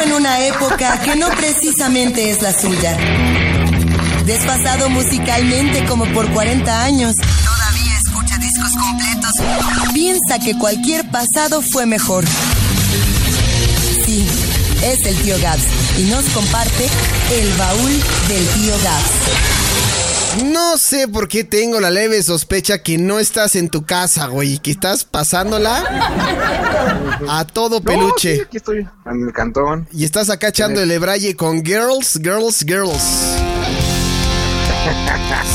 [0.00, 2.96] En una época que no precisamente es la suya.
[4.24, 7.16] Desfasado musicalmente como por 40 años.
[7.16, 9.32] Todavía escucha discos completos.
[9.92, 12.24] Piensa que cualquier pasado fue mejor.
[14.06, 14.24] Sí,
[14.84, 15.64] es el tío Gabs
[15.98, 16.88] y nos comparte
[17.32, 20.44] el baúl del tío Gabs.
[20.44, 24.58] No sé por qué tengo la leve sospecha que no estás en tu casa, güey,
[24.58, 25.82] que estás pasándola
[27.28, 28.30] a todo peluche.
[28.30, 29.88] No, sí, aquí estoy, en el cantón.
[29.92, 33.02] Y estás acá echando el hebraye con girls, girls, girls.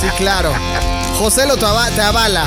[0.02, 0.52] Sí, claro.
[1.20, 2.46] José lo te ava- te avala.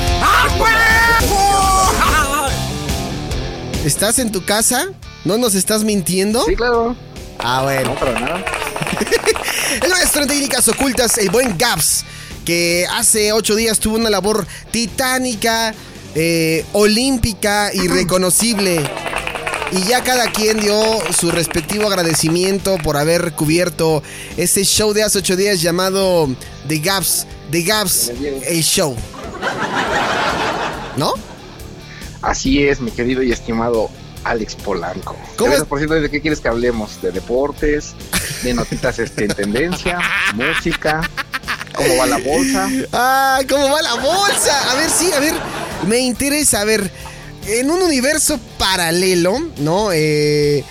[3.85, 4.89] ¿Estás en tu casa?
[5.25, 6.45] ¿No nos estás mintiendo?
[6.45, 6.97] Sí, claro.
[7.39, 7.95] Ah, bueno.
[7.95, 8.45] No, para nada.
[9.83, 12.05] El maestro en técnicas ocultas, el buen Gaps,
[12.45, 15.75] que hace ocho días tuvo una labor titánica,
[16.19, 18.81] eh, olímpica y reconocible.
[19.71, 20.81] Y ya cada quien dio
[21.13, 24.03] su respectivo agradecimiento por haber cubierto
[24.37, 26.29] ese show de hace ocho días llamado
[26.69, 28.13] The Gaps, The Gaps,
[28.47, 28.97] el show.
[30.97, 31.13] ¿No?
[32.23, 33.91] Así es, mi querido y estimado
[34.25, 35.17] Alex Polanco.
[35.37, 35.65] ¿Cómo es?
[35.65, 37.03] Por cierto, ¿de qué quieres que hablemos?
[37.03, 37.95] ¿De deportes?
[38.43, 39.99] ¿De notitas este, en tendencia?
[40.33, 41.09] ¿Música?
[41.75, 42.69] ¿Cómo va la bolsa?
[42.93, 44.73] Ah, ¿cómo va la bolsa?
[44.73, 45.35] A ver, sí, a ver,
[45.87, 46.91] me interesa, ver,
[47.47, 49.91] en un universo paralelo, ¿no?
[49.93, 50.65] Eh,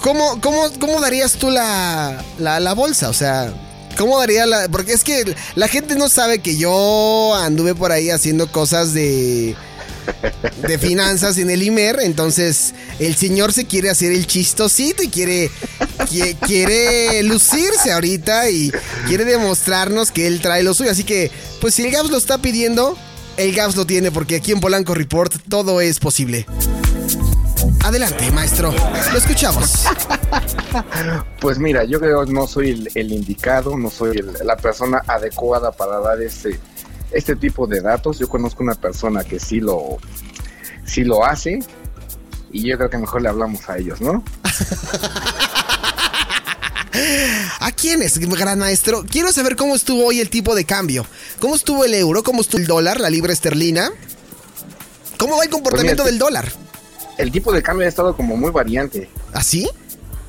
[0.00, 3.08] ¿cómo, cómo, cómo darías tú la, la, bolsa?
[3.08, 3.52] O sea,
[3.98, 4.68] ¿cómo daría la...?
[4.68, 9.56] Porque es que la gente no sabe que yo anduve por ahí haciendo cosas de...
[10.66, 15.48] De finanzas en el IMER, entonces el señor se quiere hacer el chistosito y quiere,
[16.10, 18.72] qui- quiere lucirse ahorita y
[19.06, 20.90] quiere demostrarnos que él trae lo suyo.
[20.90, 21.30] Así que,
[21.60, 22.98] pues si el Gaps lo está pidiendo,
[23.36, 26.46] el Gaps lo tiene porque aquí en Polanco Report todo es posible.
[27.84, 28.72] Adelante, maestro.
[29.12, 29.84] Lo escuchamos.
[31.40, 35.02] Pues mira, yo creo que no soy el, el indicado, no soy el- la persona
[35.06, 36.58] adecuada para dar este,
[37.10, 38.18] este tipo de datos.
[38.18, 39.98] Yo conozco una persona que sí lo,
[40.86, 41.58] sí lo hace
[42.50, 44.24] y yo creo que mejor le hablamos a ellos, ¿no?
[47.60, 49.04] ¿A quién es, gran maestro?
[49.08, 51.06] Quiero saber cómo estuvo hoy el tipo de cambio.
[51.38, 52.22] ¿Cómo estuvo el euro?
[52.22, 53.90] ¿Cómo estuvo el dólar, la libra esterlina?
[55.16, 56.52] ¿Cómo va el comportamiento Pues del mira, dólar?
[57.18, 59.08] El tipo de cambio ha estado como muy variante.
[59.32, 59.68] ¿Así?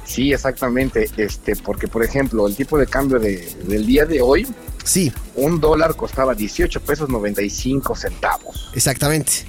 [0.05, 1.09] Sí, exactamente.
[1.17, 4.47] Este, porque por ejemplo, el tipo de cambio de, del día de hoy,
[4.85, 8.69] Sí, un dólar costaba 18 pesos 95 centavos.
[8.73, 9.45] exactamente.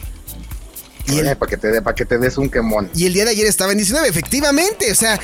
[1.07, 2.91] Y el, para que te dé, para que te des un quemón.
[2.95, 4.91] y el día de ayer estaba en 19, efectivamente.
[4.91, 5.19] O sea,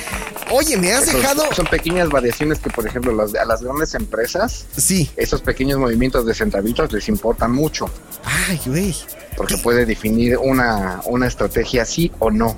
[0.51, 1.43] oye, me has dejado.
[1.55, 5.09] Son pequeñas variaciones que, por ejemplo, las, a las grandes empresas, Sí.
[5.17, 7.89] esos pequeños movimientos de centavitos les importan mucho,
[8.23, 8.95] Ay, güey.
[9.35, 12.55] porque puede definir una, una estrategia sí o no.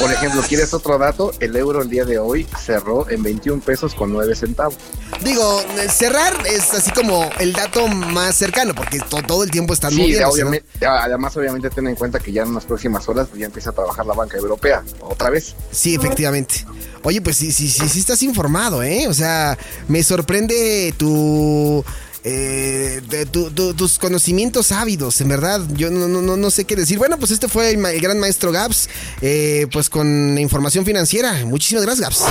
[0.00, 1.32] Por ejemplo, ¿quieres otro dato?
[1.40, 4.74] El euro el día de hoy cerró en 21 pesos con 9 centavos.
[5.22, 9.74] Digo, eh, cerrar es así como el dato más cercano, porque to- todo el tiempo
[9.74, 10.28] están Sí, moviendo.
[10.30, 13.70] obviamente, además obviamente ten en cuenta que ya en las próximas horas pues, ya empieza
[13.70, 15.54] a trabajar la banca europea otra vez.
[15.70, 16.64] Sí, efectivamente.
[17.02, 19.06] Oye, pues sí, sí, sí, sí estás informado, ¿eh?
[19.08, 19.56] O sea,
[19.88, 21.84] me sorprende tu...
[22.24, 26.64] eh, de tu- tu- tus conocimientos ávidos, en verdad, yo no, no, no, no sé
[26.64, 26.98] qué decir.
[26.98, 28.88] Bueno, pues este fue el, gran maestro Gaps,
[29.22, 31.32] eh, pues con información financiera.
[31.46, 32.24] Muchísimas gracias, Gaps.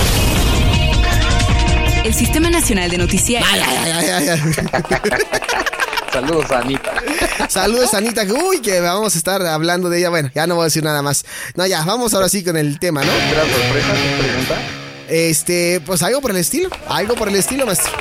[2.04, 3.44] El Sistema Nacional de Noticias.
[3.46, 4.40] Ay, ay, ay, ay, ay.
[6.12, 6.92] Saludos a Anita.
[7.48, 8.24] Saludos, Anita.
[8.24, 10.10] Uy, que vamos a estar hablando de ella.
[10.10, 11.24] Bueno, ya no voy a decir nada más.
[11.54, 13.12] No, ya, vamos ahora sí con el tema, ¿no?
[13.12, 13.88] ¿Esperas sorpresa?
[13.94, 14.56] ¿Qué pregunta?
[15.08, 16.68] Este, pues algo por el estilo.
[16.88, 17.92] Algo por el estilo, maestro.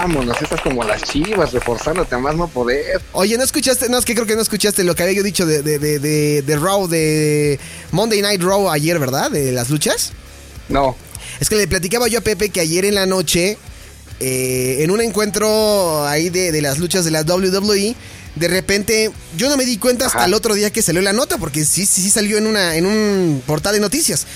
[0.00, 3.02] Vámonos, estás como las chivas, reforzándote a más no poder.
[3.12, 3.90] Oye, ¿no escuchaste?
[3.90, 5.98] No, es que creo que no escuchaste lo que había yo dicho de, de, de,
[5.98, 7.60] de, de Raw, de
[7.92, 9.30] Monday Night Raw ayer, ¿verdad?
[9.30, 10.12] De las luchas.
[10.70, 10.96] No,
[11.38, 13.58] Es que le platicaba yo a Pepe que ayer en la noche,
[14.20, 17.94] eh, en un encuentro ahí de, de las luchas de la WWE,
[18.36, 20.28] de repente yo no me di cuenta hasta Ajá.
[20.28, 22.86] el otro día que salió la nota, porque sí, sí, sí salió en, una, en
[22.86, 24.26] un portal de noticias.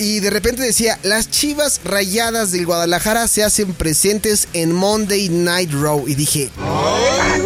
[0.00, 5.70] Y de repente decía, las chivas rayadas del Guadalajara se hacen presentes en Monday Night
[5.74, 6.08] Raw.
[6.08, 7.36] Y dije, ah,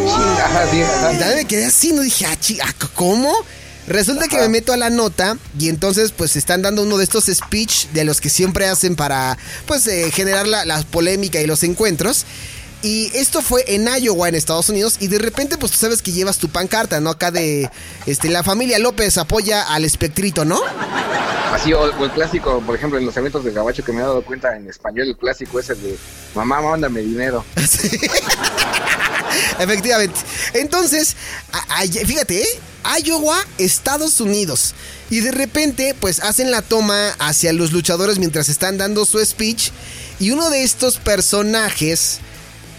[1.12, 3.34] y me quedé así, no dije, ah, ah, ¿cómo?
[3.88, 7.24] Resulta que me meto a la nota y entonces pues están dando uno de estos
[7.24, 9.36] speech de los que siempre hacen para
[9.66, 12.24] pues eh, generar la polémica y los encuentros.
[12.84, 14.96] Y esto fue en Iowa, en Estados Unidos.
[15.00, 17.10] Y de repente, pues tú sabes que llevas tu pancarta, ¿no?
[17.10, 17.68] Acá de
[18.06, 20.60] este, la familia López apoya al espectrito, ¿no?
[21.52, 24.02] Así, o, o el clásico, por ejemplo, en los eventos de Gabacho que me he
[24.02, 25.96] dado cuenta en español, el clásico es el de
[26.34, 27.44] mamá, mándame dinero.
[27.66, 27.88] Sí.
[29.58, 30.20] Efectivamente.
[30.54, 31.16] Entonces,
[31.52, 32.46] a- a- fíjate, ¿eh?
[33.04, 34.74] Iowa, Estados Unidos.
[35.10, 39.70] Y de repente, pues hacen la toma hacia los luchadores mientras están dando su speech.
[40.20, 42.18] Y uno de estos personajes,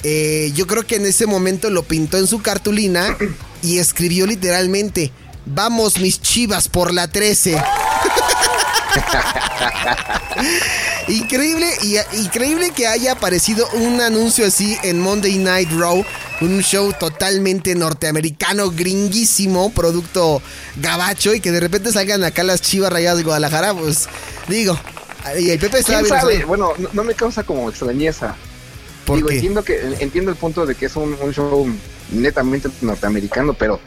[0.07, 3.18] eh, yo creo que en ese momento lo pintó en su cartulina
[3.63, 5.12] y escribió literalmente,
[5.48, 7.56] vamos mis chivas por la 13.
[11.07, 16.06] Increíble y increíble que haya aparecido un anuncio así en Monday Night Raw,
[16.42, 20.40] un show totalmente norteamericano, gringuísimo, producto
[20.75, 24.08] gabacho y que de repente salgan acá las Chivas Rayadas de Guadalajara, pues
[24.48, 24.78] digo,
[25.40, 26.48] y el Pepe estaba ¿Quién bien.
[26.48, 28.36] Bueno, no, no me causa como extrañeza.
[29.06, 29.36] ¿Por Digo, qué?
[29.36, 31.68] entiendo que entiendo el punto de que es un, un show
[32.12, 33.80] netamente norteamericano, pero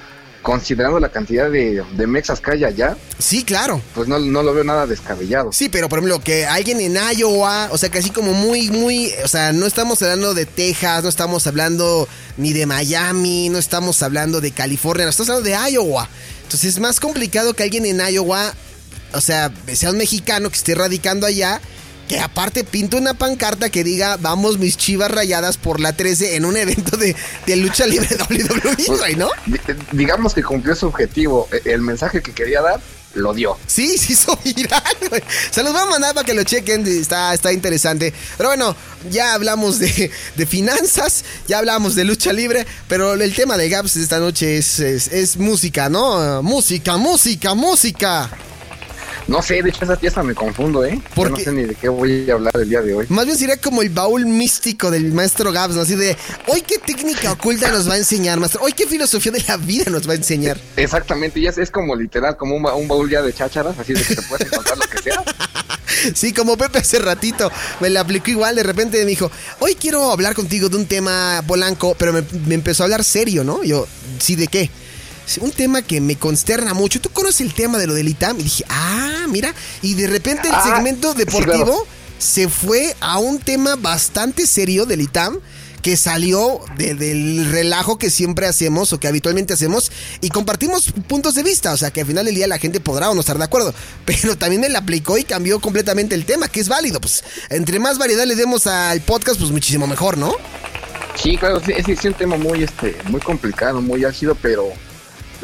[0.43, 3.83] considerando la cantidad de, de mexas que hay allá, Sí, claro.
[3.95, 5.53] pues no, no lo veo nada descabellado.
[5.53, 9.13] Sí, pero por ejemplo, que alguien en Iowa, o sea, que así como muy, muy,
[9.25, 14.01] o sea, no estamos hablando de Texas, no estamos hablando ni de Miami, no estamos
[14.03, 16.09] hablando de California, no estamos hablando de Iowa.
[16.45, 18.55] Entonces es más complicado que alguien en Iowa,
[19.13, 21.61] o sea, sea un mexicano que esté radicando allá,
[22.09, 26.45] que aparte pinta una pancarta que diga, vamos mis chivas rayadas por la 13 en
[26.47, 27.15] un evento de,
[27.47, 29.29] de lucha libre WWE, güey, ¿no?
[29.47, 29.59] Di-
[29.93, 31.49] Digamos que cumplió su objetivo.
[31.53, 32.81] E- El mensaje que quería dar,
[33.15, 33.57] lo dio.
[33.67, 35.23] Sí, se hizo viral, güey.
[35.51, 38.13] Se los voy a mandar para que lo chequen, está, está interesante.
[38.37, 38.75] Pero bueno,
[39.11, 43.97] ya hablamos de, de finanzas, ya hablamos de lucha libre, pero el tema de Gaps
[43.97, 46.43] esta noche es, es, es música, ¿no?
[46.43, 48.31] Música, música, música.
[49.29, 51.01] No sé, de hecho esa pieza me confundo, ¿eh?
[51.15, 53.07] ¿Por Yo no sé ni de qué voy a hablar el día de hoy.
[53.11, 55.83] Más bien sería como el baúl místico del maestro Gaps, ¿no?
[55.83, 56.17] Así de,
[56.47, 58.63] hoy qué técnica oculta nos va a enseñar, maestro.
[58.63, 60.59] Hoy qué filosofía de la vida nos va a enseñar.
[60.77, 63.93] Exactamente, ya es, es como literal, como un, ba- un baúl ya de chácharas, así
[63.93, 65.23] de que te puedes encontrar lo que sea.
[66.15, 67.51] Sí, como Pepe hace ratito
[67.81, 68.55] me la aplicó igual.
[68.55, 72.55] De repente me dijo, hoy quiero hablar contigo de un tema polanco, pero me, me
[72.55, 73.65] empezó a hablar serio, ¿no?
[73.65, 73.87] Yo,
[74.21, 74.71] ¿sí de qué?
[75.29, 77.01] "Sí, Un tema que me consterna mucho.
[77.01, 78.41] ¿Tú conoces el tema de lo del ITAM?
[78.41, 79.55] Y dije, ah, mira.
[79.83, 81.87] Y de repente el Ah, segmento sí, deportivo claro.
[82.19, 85.39] se fue a un tema bastante serio del ITAM
[85.83, 91.37] que salió de- del relajo que siempre hacemos o que habitualmente hacemos y compartimos puntos
[91.37, 93.39] de vista, o sea que al final del día la gente podrá o no estar
[93.39, 93.73] de acuerdo,
[94.05, 97.97] pero también la aplicó y cambió completamente el tema, que es válido, pues entre más
[97.97, 100.35] variedad le demos al podcast, pues muchísimo mejor, ¿no?
[101.15, 104.73] Sí, claro, es, es un tema muy, este, muy complicado, muy álgido, pero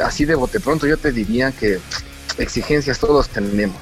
[0.02, 1.78] así de bote pronto yo te diría que
[2.38, 3.76] exigencias todos tenemos.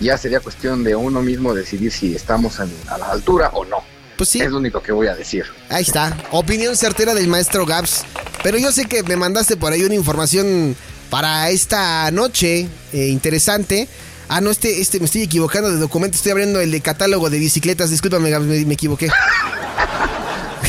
[0.00, 3.78] Ya sería cuestión de uno mismo decidir si estamos en- a la altura o no.
[4.16, 5.44] Pues sí, Es lo único que voy a decir.
[5.70, 8.04] ahí está, opinión certera del maestro Gaps,
[8.44, 10.76] pero yo sé que me mandaste por ahí una información
[11.10, 13.88] para esta noche eh, interesante.
[14.28, 17.38] Ah, no, este, este, me estoy equivocando de documento, estoy abriendo el de catálogo de
[17.38, 19.08] bicicletas, discúlpame Gaps, me- me equivoqué.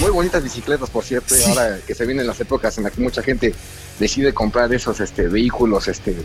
[0.05, 1.41] Muy bonitas bicicletas, por cierto, Sí.
[1.47, 3.55] ahora que se vienen las épocas en las que mucha gente
[3.99, 6.15] decide comprar esos este, vehículos este,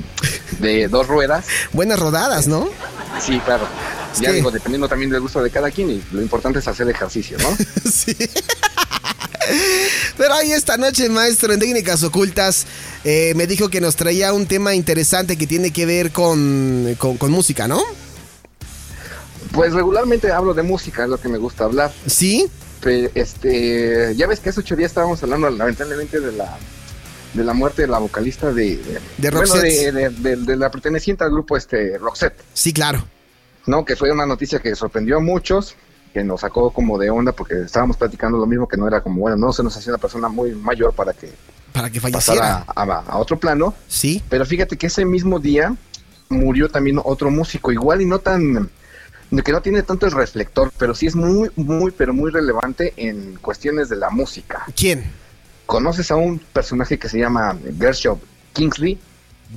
[0.58, 1.46] de dos ruedas.
[1.72, 2.68] Buenas rodadas, ¿no?
[3.24, 3.66] Sí, claro.
[4.20, 7.38] Ya digo, dependiendo también del gusto de cada quien, y lo importante es hacer ejercicio,
[7.38, 7.56] ¿no?
[7.90, 8.14] sí.
[10.18, 12.66] Pero ahí esta noche, maestro en técnicas ocultas,
[13.04, 17.16] eh, me dijo que nos traía un tema interesante que tiene que ver con, con,
[17.16, 17.82] con música, ¿no?
[19.52, 21.90] Pues regularmente hablo de música, es lo que me gusta hablar.
[22.06, 22.50] Sí,
[22.84, 26.56] este, ya ves que hace ocho días estábamos hablando lamentablemente de la
[27.34, 31.30] de la muerte de la vocalista de de, De bueno, de, de- la perteneciente al
[31.30, 33.04] grupo este Roxette, sí, claro.
[33.66, 33.84] ¿no?
[33.84, 35.76] Que fue una noticia que sorprendió a muchos,
[36.12, 39.20] que nos sacó como de onda porque estábamos platicando lo mismo que no era como
[39.20, 41.30] bueno, no se nos hacía una persona muy mayor para que
[41.72, 42.64] Para que falleciera.
[42.66, 45.76] a, a otro plano, Sí, pero fíjate que ese mismo día
[46.30, 48.70] murió también otro músico, igual y no tan
[49.30, 53.36] que no tiene tanto el reflector, pero sí es muy, muy, pero muy relevante en
[53.36, 54.64] cuestiones de la música.
[54.76, 55.04] ¿quién?
[55.66, 58.20] ¿Conoces a un personaje que se llama Gershop
[58.52, 58.98] Kingsley?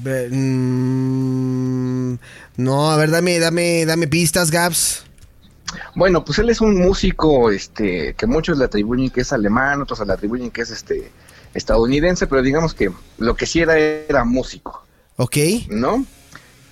[0.03, 2.17] Be- mm,
[2.57, 5.05] no, a ver, dame, dame, dame pistas, Gaps.
[5.95, 10.05] Bueno, pues él es un músico este, que muchos le atribuyen que es alemán, otros
[10.05, 11.11] le atribuyen que es este,
[11.55, 14.85] estadounidense, pero digamos que lo que sí era era músico,
[15.17, 15.37] Ok,
[15.69, 16.05] ¿no?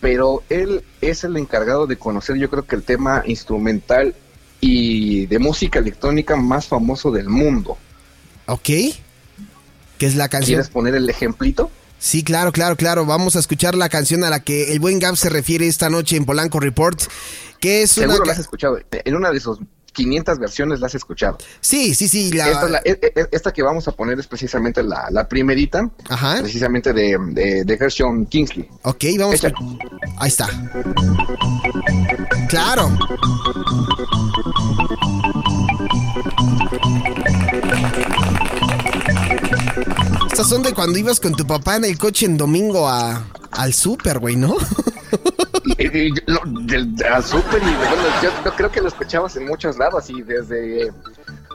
[0.01, 4.15] Pero él es el encargado de conocer yo creo que el tema instrumental
[4.59, 7.77] y de música electrónica más famoso del mundo.
[8.47, 8.69] ok.
[9.97, 10.55] ¿Qué es la canción?
[10.55, 11.69] ¿Quieres poner el ejemplito?
[11.99, 13.05] Sí, claro, claro, claro.
[13.05, 16.15] Vamos a escuchar la canción a la que el buen Gab se refiere esta noche
[16.17, 16.99] en Polanco Report,
[17.59, 18.19] que es Seguro una...
[18.21, 18.79] la ca- has escuchado.
[18.91, 19.59] En una de sus
[19.93, 21.37] 500 versiones la has escuchado.
[21.59, 22.31] Sí, sí, sí.
[22.31, 22.49] La...
[22.49, 26.37] Esta, la- e- e- esta que vamos a poner es precisamente la, la primerita, Ajá.
[26.41, 28.67] precisamente de, de, de Gershon Kingsley.
[28.83, 29.35] Ok, vamos.
[29.35, 29.55] Échale.
[30.17, 30.47] Ahí está.
[32.49, 32.89] Claro.
[40.31, 43.73] Estas son de cuando ibas con tu papá en el coche en domingo a, al
[43.73, 44.55] súper, güey, ¿no?
[45.77, 49.45] Y- y- y lo- del, súper y bueno, yo, yo creo que lo escuchabas en
[49.45, 50.91] muchos lados y desde,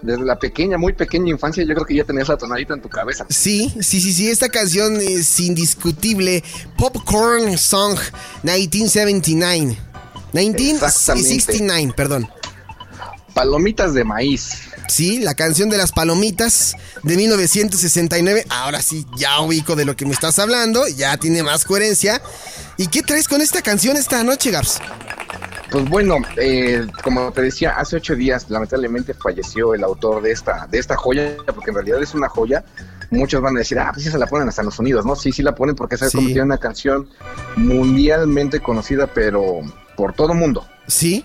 [0.02, 2.88] desde la pequeña, muy pequeña infancia yo creo que ya tenías la tonadita en tu
[2.88, 3.26] cabeza.
[3.28, 4.28] Sí, sí, sí, sí.
[4.30, 6.44] Esta canción es indiscutible.
[6.76, 7.98] Popcorn Song
[8.44, 9.76] 1979.
[10.32, 12.28] 1969, perdón.
[13.34, 14.60] Palomitas de maíz.
[14.88, 18.46] Sí, la canción de las palomitas de 1969.
[18.50, 22.22] Ahora sí, ya ubico de lo que me estás hablando, ya tiene más coherencia.
[22.76, 24.80] ¿Y qué traes con esta canción esta noche, Gabs?
[25.70, 30.66] Pues bueno, eh, como te decía, hace ocho días lamentablemente falleció el autor de esta,
[30.70, 32.64] de esta joya, porque en realidad es una joya.
[33.10, 35.16] Muchos van a decir, ah, pues sí se la ponen hasta en los Unidos, ¿no?
[35.16, 36.16] Sí, sí la ponen porque se ha Sí.
[36.16, 37.08] convertido en una canción
[37.56, 39.60] mundialmente conocida, pero
[39.96, 40.66] por todo mundo.
[40.86, 41.24] Sí,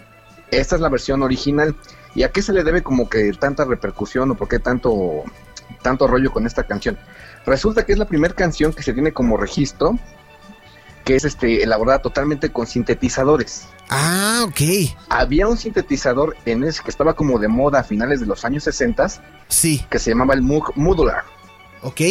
[0.49, 1.75] Esta es la versión original.
[2.13, 5.23] ¿Y a qué se le debe como que tanta repercusión o por qué tanto,
[5.81, 6.97] tanto rollo con esta canción?
[7.45, 9.97] Resulta que es la primera canción que se tiene como registro
[11.03, 13.67] que es este elaborada totalmente con sintetizadores.
[13.89, 14.61] Ah, ok.
[15.09, 18.63] Había un sintetizador en ese que estaba como de moda a finales de los años
[18.63, 19.07] 60
[19.47, 21.23] Sí, que se llamaba el Moog Modular.
[21.83, 22.01] ok.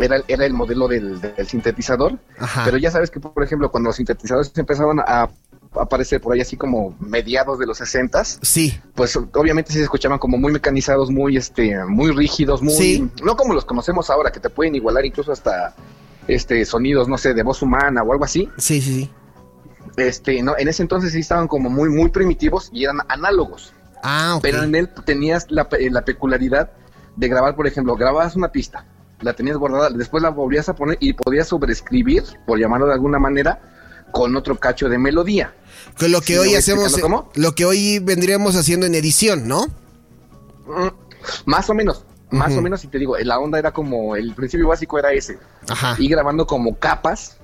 [0.00, 2.18] Era, el- era el modelo del, del sintetizador.
[2.38, 2.62] Ajá.
[2.64, 5.28] Pero ya sabes que, por ejemplo, cuando los sintetizadores empezaban a
[5.76, 10.18] aparecer por ahí así como mediados de los 60 Sí, pues obviamente sí se escuchaban
[10.18, 13.08] como muy mecanizados, muy este, muy rígidos, muy Sí.
[13.24, 15.74] no como los conocemos ahora, que te pueden igualar incluso hasta
[16.28, 18.48] este sonidos, no sé, de voz humana o algo así.
[18.58, 19.10] sí, sí, sí.
[19.96, 23.72] Este, no, en ese entonces sí estaban como muy, muy primitivos y eran análogos.
[24.02, 24.42] Ah, ok.
[24.42, 26.70] Pero en él tenías la, la peculiaridad
[27.14, 28.86] de grabar, por ejemplo, grababas una pista,
[29.20, 33.20] la tenías guardada, después la volvías a poner y podías sobreescribir, por llamarlo de alguna
[33.20, 33.60] manera,
[34.10, 35.54] con otro cacho de melodía.
[35.98, 37.30] Con lo que ¿Sí me hoy hacemos, cómo?
[37.36, 39.66] lo que hoy vendríamos haciendo en edición, ¿no?
[40.66, 40.88] Mm,
[41.46, 42.04] Más o menos,
[42.34, 45.38] más o menos, si te digo, la onda era como, el principio básico era ese,
[45.68, 45.96] Ajá.
[45.98, 47.36] y grabando como capas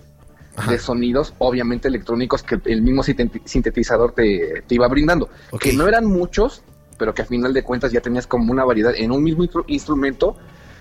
[0.56, 0.70] Ajá.
[0.72, 5.28] de sonidos, obviamente electrónicos, que el mismo sinteti- sintetizador te, te iba brindando,
[5.60, 6.62] que no eran muchos,
[6.98, 9.64] pero que a final de cuentas ya tenías como una variedad en un mismo instru-
[9.68, 10.36] instrumento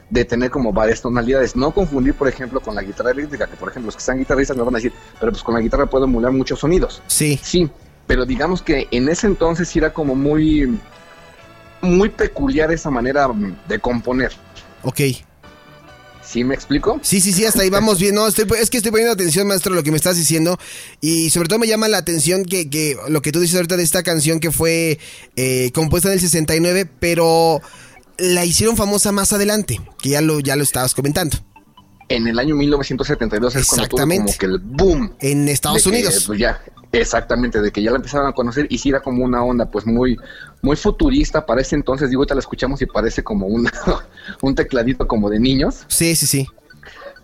[0.10, 3.70] de tener como varias tonalidades, no confundir por ejemplo con la guitarra eléctrica, que por
[3.70, 6.06] ejemplo los que están guitarristas me van a decir, pero pues con la guitarra puedo
[6.06, 7.02] emular muchos sonidos.
[7.08, 7.70] Sí, Sí,
[8.08, 10.80] pero digamos que en ese entonces sí era como muy,
[11.82, 13.28] muy peculiar esa manera
[13.68, 14.32] de componer.
[14.84, 15.02] ok.
[16.30, 17.00] ¿Sí me explico?
[17.02, 18.14] Sí, sí, sí, hasta ahí vamos bien.
[18.14, 20.60] No, estoy, es que estoy poniendo atención, maestro, a lo que me estás diciendo.
[21.02, 23.84] Y sobre todo me llama la atención que, que lo que tú dices ahorita de
[23.84, 25.00] esta canción que fue
[25.36, 27.62] eh, compuesta en el 69, pero
[28.20, 31.38] la hicieron famosa más adelante, que ya lo, ya lo estabas comentando.
[32.10, 35.14] En el año 1972 es cuando tuvo como que el boom.
[35.20, 36.24] En Estados que, Unidos.
[36.26, 36.60] pues ya,
[36.92, 39.86] exactamente, de que ya la empezaron a conocer y sí era como una onda pues
[39.86, 40.18] muy,
[40.64, 42.10] muy futurista para ese entonces.
[42.10, 43.72] Digo, ahorita la escuchamos y parece como una,
[44.42, 45.86] un tecladito como de niños.
[45.88, 46.48] Sí, sí, sí.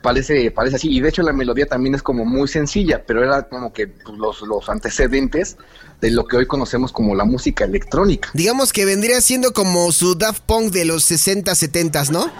[0.04, 0.96] Parece, parece así.
[0.96, 4.16] Y de hecho la melodía también es como muy sencilla, pero era como que pues,
[4.20, 5.58] los, los antecedentes
[6.00, 8.30] de lo que hoy conocemos como la música electrónica.
[8.36, 12.32] Digamos que vendría siendo como su Daft Punk de los 60, 70, ¿no?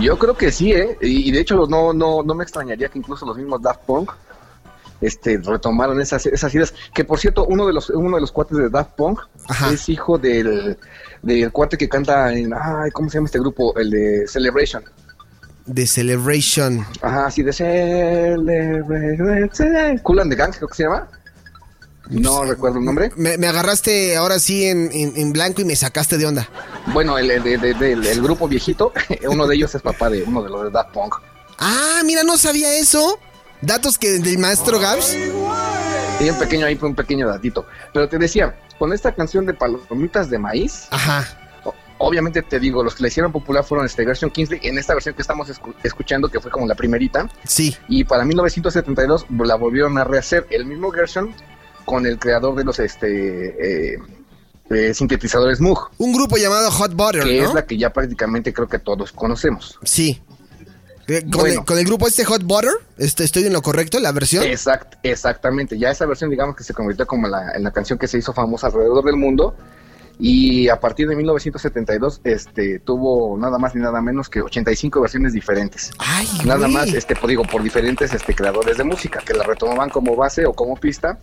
[0.00, 0.98] Yo creo que sí, ¿eh?
[1.00, 4.10] Y, y de hecho no, no, no me extrañaría que incluso los mismos Daft Punk
[5.00, 6.74] este, retomaron esas, esas ideas.
[6.92, 9.70] Que por cierto, uno de los, uno de los cuates de Daft Punk Ajá.
[9.70, 10.76] es hijo del,
[11.22, 13.76] del cuate que canta en, ay, ¿cómo se llama este grupo?
[13.76, 14.82] El de Celebration.
[15.66, 16.84] De Celebration.
[17.00, 19.98] Ajá, así de Celebration.
[20.02, 21.08] Cool and the Gang, creo que se llama.
[22.10, 23.10] No recuerdo el nombre.
[23.16, 26.48] Me, me agarraste ahora sí en, en- en blanco y me sacaste de onda.
[26.92, 28.92] Bueno, el, el grupo viejito,
[29.28, 31.14] uno de ellos es papá de uno de los de Daft Punk.
[31.58, 33.18] Ah, mira, no sabía eso.
[33.62, 35.16] Datos que del maestro Gabs.
[36.20, 37.66] Y un pequeño ahí, un pequeño datito.
[37.92, 41.26] Pero te decía, con esta canción de Palomitas de Maíz, Ajá.
[41.98, 45.14] obviamente te digo, los que la hicieron popular fueron este Gershon Kingsley, en esta versión
[45.14, 47.74] que estamos escu- escuchando, que fue como la primerita, Sí.
[47.88, 51.34] y para 1972 la volvieron a rehacer el mismo Gershon
[51.84, 53.98] con el creador de los este eh,
[54.70, 57.48] eh, sintetizadores Moog, Un grupo llamado Hot Butter, que ¿no?
[57.48, 59.78] es la que ya prácticamente creo que todos conocemos.
[59.84, 60.22] Sí.
[61.06, 61.60] Eh, Con, Bueno.
[61.60, 64.00] el, con el grupo este Hot Butter, este, ¿estoy en lo correcto?
[64.00, 64.42] ¿La versión?
[64.44, 68.08] Exact, exactamente, ya esa versión digamos que se convirtió como la, en la canción que
[68.08, 69.54] se hizo famosa alrededor del mundo
[70.18, 75.32] Y a partir de 1972, este, tuvo nada más ni nada menos que 85 versiones
[75.32, 75.90] diferentes.
[75.98, 76.72] Ay, Nada güey.
[76.72, 80.46] más, este, pues digo, por diferentes este, creadores de música, que la retomaban como base
[80.46, 81.18] o como pista,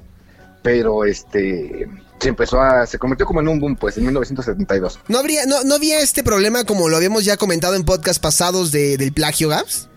[0.61, 1.89] pero este
[2.19, 4.99] se empezó a, se convirtió como en un boom, pues, en 1972.
[5.07, 8.71] ¿No habría, no, no había este problema como lo habíamos ya comentado en podcast pasados
[8.71, 9.89] de, del plagio, Gabs?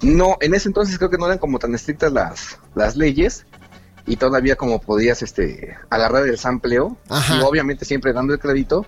[0.00, 3.44] No, en ese entonces creo que no eran como tan estrictas las, las leyes
[4.06, 7.36] y todavía como podías este agarrar el sampleo Ajá.
[7.36, 8.86] y obviamente siempre dando el crédito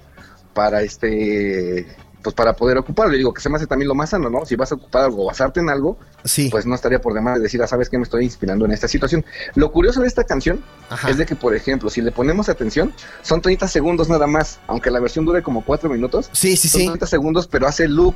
[0.54, 1.87] para este
[2.23, 3.15] pues para poder ocuparlo.
[3.15, 4.45] Y digo que se me hace también lo más sano, ¿no?
[4.45, 6.49] Si vas a ocupar algo, basarte en algo, Sí.
[6.51, 8.89] pues no estaría por demás de decir, ah, sabes que me estoy inspirando en esta
[8.89, 9.25] situación.
[9.55, 11.11] Lo curioso de esta canción Ajá.
[11.11, 14.91] es de que, por ejemplo, si le ponemos atención, son 30 segundos nada más, aunque
[14.91, 16.87] la versión dure como 4 minutos, sí, sí, son sí.
[16.89, 18.15] 30 segundos, pero hace loop.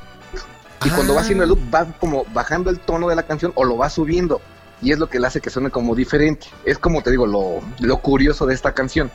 [0.84, 1.22] Y cuando va Ah.
[1.22, 4.40] haciendo el loop, va como bajando el tono de la canción o lo va subiendo.
[4.80, 6.48] Y es lo que le hace que suene como diferente.
[6.64, 9.12] Es como te digo, lo, lo curioso de esta canción,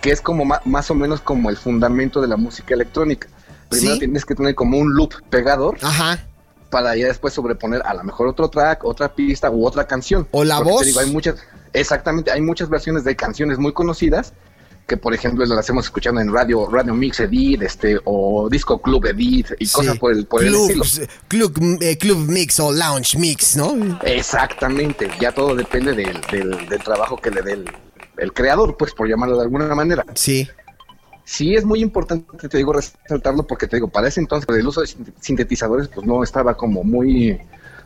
[0.00, 3.28] que es como más o menos como el fundamento de la música electrónica.
[3.74, 3.98] Primero Sí.
[4.00, 6.24] tienes que tener como un loop pegador Ajá.
[6.70, 10.26] para ya después sobreponer a lo mejor otro track, otra pista u otra canción.
[10.32, 10.86] O la Porque te voz.
[10.86, 11.36] digo, hay muchas,
[11.72, 14.32] exactamente, hay muchas versiones de canciones muy conocidas
[14.86, 19.06] que por ejemplo las hemos escuchado en radio, radio mix edit, este, o disco club
[19.06, 19.72] edit y Sí.
[19.72, 21.06] cosas por el, por el Club, estilo.
[21.52, 23.74] club, eh, club mix o lounge mix, ¿no?
[24.02, 27.64] Exactamente, ya todo depende del, del, del trabajo que le dé el,
[28.18, 30.04] el creador, pues por llamarlo de alguna manera.
[30.14, 30.46] Sí.
[31.24, 34.82] Sí es muy importante, te digo, resaltarlo porque te digo, para ese entonces el uso
[34.82, 37.40] de sin- sintetizadores pues no estaba como muy,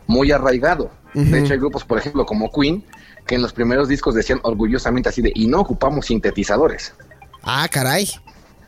[0.07, 0.91] muy arraigado.
[1.13, 2.83] De hecho hay grupos, por ejemplo, como Queen,
[3.25, 6.93] que en los primeros discos decían orgullosamente así de, y no ocupamos sintetizadores.
[7.43, 8.09] Ah, caray.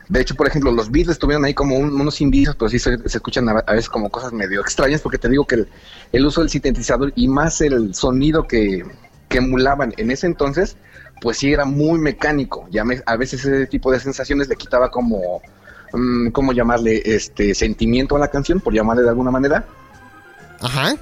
[0.08, 2.96] De hecho, por ejemplo, los Beatles tuvieron ahí como un- unos indicios, pero sí se,
[3.08, 5.68] se escuchan a, a veces como cosas medio extrañas, porque te digo que el,
[6.12, 8.84] el uso del sintetizador y más el sonido que,
[9.28, 10.76] que emulaban en ese entonces,
[11.22, 12.66] pues sí era muy mecánico.
[12.70, 15.40] Ya me- a veces ese tipo de sensaciones le quitaba como,
[15.92, 17.00] mm, ¿cómo llamarle?
[17.04, 19.64] Este sentimiento a la canción, por llamarle de alguna manera.
[20.60, 20.94] Ajá.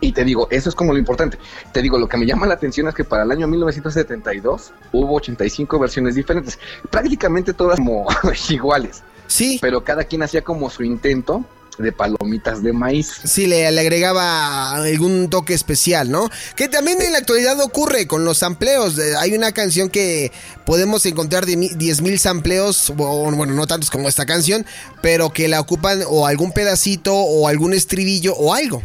[0.00, 1.38] Y te digo, eso es como lo importante.
[1.72, 5.16] Te digo, lo que me llama la atención es que para el año 1972 hubo
[5.16, 6.58] 85 versiones diferentes,
[6.90, 8.06] prácticamente todas como
[8.48, 9.58] iguales, Sí.
[9.60, 11.44] pero cada quien hacía como su intento
[11.78, 13.12] de palomitas de maíz.
[13.24, 16.28] Sí, le, le agregaba algún toque especial, ¿no?
[16.56, 18.98] Que también en la actualidad ocurre con los sampleos.
[18.98, 20.32] Eh, Hay una canción que
[20.66, 24.66] podemos encontrar de mi- 10.000 sampleos, o, bueno, no tantos como esta canción,
[25.02, 28.82] pero que la ocupan o algún pedacito o algún estribillo o algo.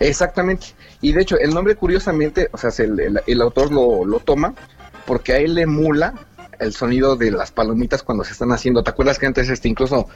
[0.00, 0.68] Exactamente.
[1.00, 4.20] Y de hecho, el nombre curiosamente, o sea, se- el, el- el autor lo, lo
[4.20, 4.54] toma
[5.06, 6.14] porque a él le emula
[6.62, 8.82] el sonido de las palomitas cuando se están haciendo.
[8.82, 10.08] ¿Te acuerdas que antes este incluso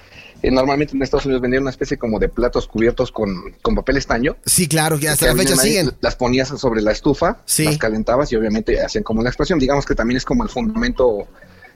[0.42, 3.96] eh, normalmente en Estados Unidos vendían una especie como de platos cubiertos con, con papel
[3.96, 4.36] estaño?
[4.44, 5.92] Sí, claro, que hasta la fecha ahí, siguen.
[6.00, 7.64] Las ponías sobre la estufa, Sí.
[7.64, 9.58] las calentabas y obviamente hacían como la expresión.
[9.58, 11.26] Digamos que también es como el fundamento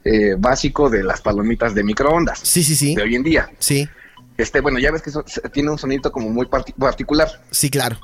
[0.04, 2.94] eh, básico de las palomitas de microondas Sí, sí, sí.
[2.94, 3.50] de hoy en día.
[3.59, 3.87] Sí,
[4.38, 7.28] Este, bueno, ya ves que eso se- tiene un sonido como muy parti- particular.
[7.50, 7.98] sí, claro.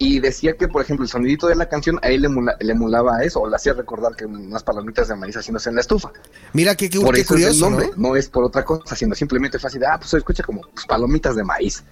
[0.00, 2.72] Y decía que, por ejemplo, el sonidito de la canción a él le, emula- le
[2.72, 5.80] emulaba a eso, o le hacía recordar que unas palomitas de maíz haciéndose en la
[5.80, 6.12] estufa.
[6.52, 8.08] Mira qué, qué, por qué eso es el curioso, nombre, ¿no?
[8.10, 8.16] ¿no?
[8.16, 11.42] es por otra cosa, sino simplemente de, ah, pues se escucha como pues, palomitas de
[11.42, 11.82] maíz.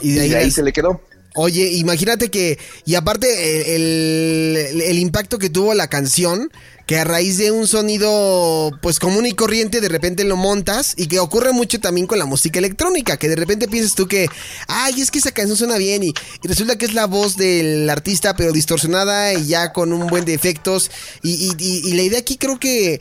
[0.00, 1.02] Y Y de ahí, de ahí las- se le quedó.
[1.34, 6.50] Oye, imagínate que, y aparte el, el- el impacto que tuvo la canción,
[6.86, 11.06] que a raíz de un sonido pues común y corriente de repente lo montas y
[11.06, 14.28] que ocurre mucho también con la música electrónica, que de repente piensas tú que,
[14.66, 18.34] ay, es que esa canción suena bien y, resulta que es la voz del artista
[18.36, 20.90] pero distorsionada y ya con un buen de efectos
[21.22, 23.00] y, y- y- la idea aquí creo que eh,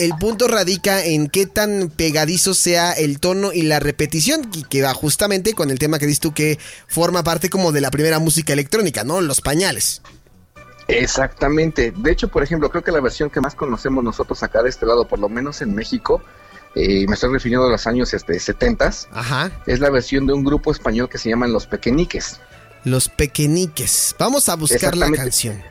[0.00, 4.94] el punto radica en qué tan pegadizo sea el tono y la repetición, que va
[4.94, 8.52] justamente con el tema que dices tú que forma parte como de la primera música
[8.52, 9.20] electrónica, ¿no?
[9.20, 10.02] Los pañales.
[10.88, 11.92] Exactamente.
[11.96, 14.86] De hecho, por ejemplo, creo que la versión que más conocemos nosotros acá de este
[14.86, 16.22] lado, por lo menos en México,
[16.74, 19.50] eh, me estoy refiriendo a los años este, 70 Ajá.
[19.66, 22.40] es la versión de un grupo español que se llaman Los Pequeñiques.
[22.84, 24.16] Los pequeñiques.
[24.18, 25.62] Vamos a buscar la canción.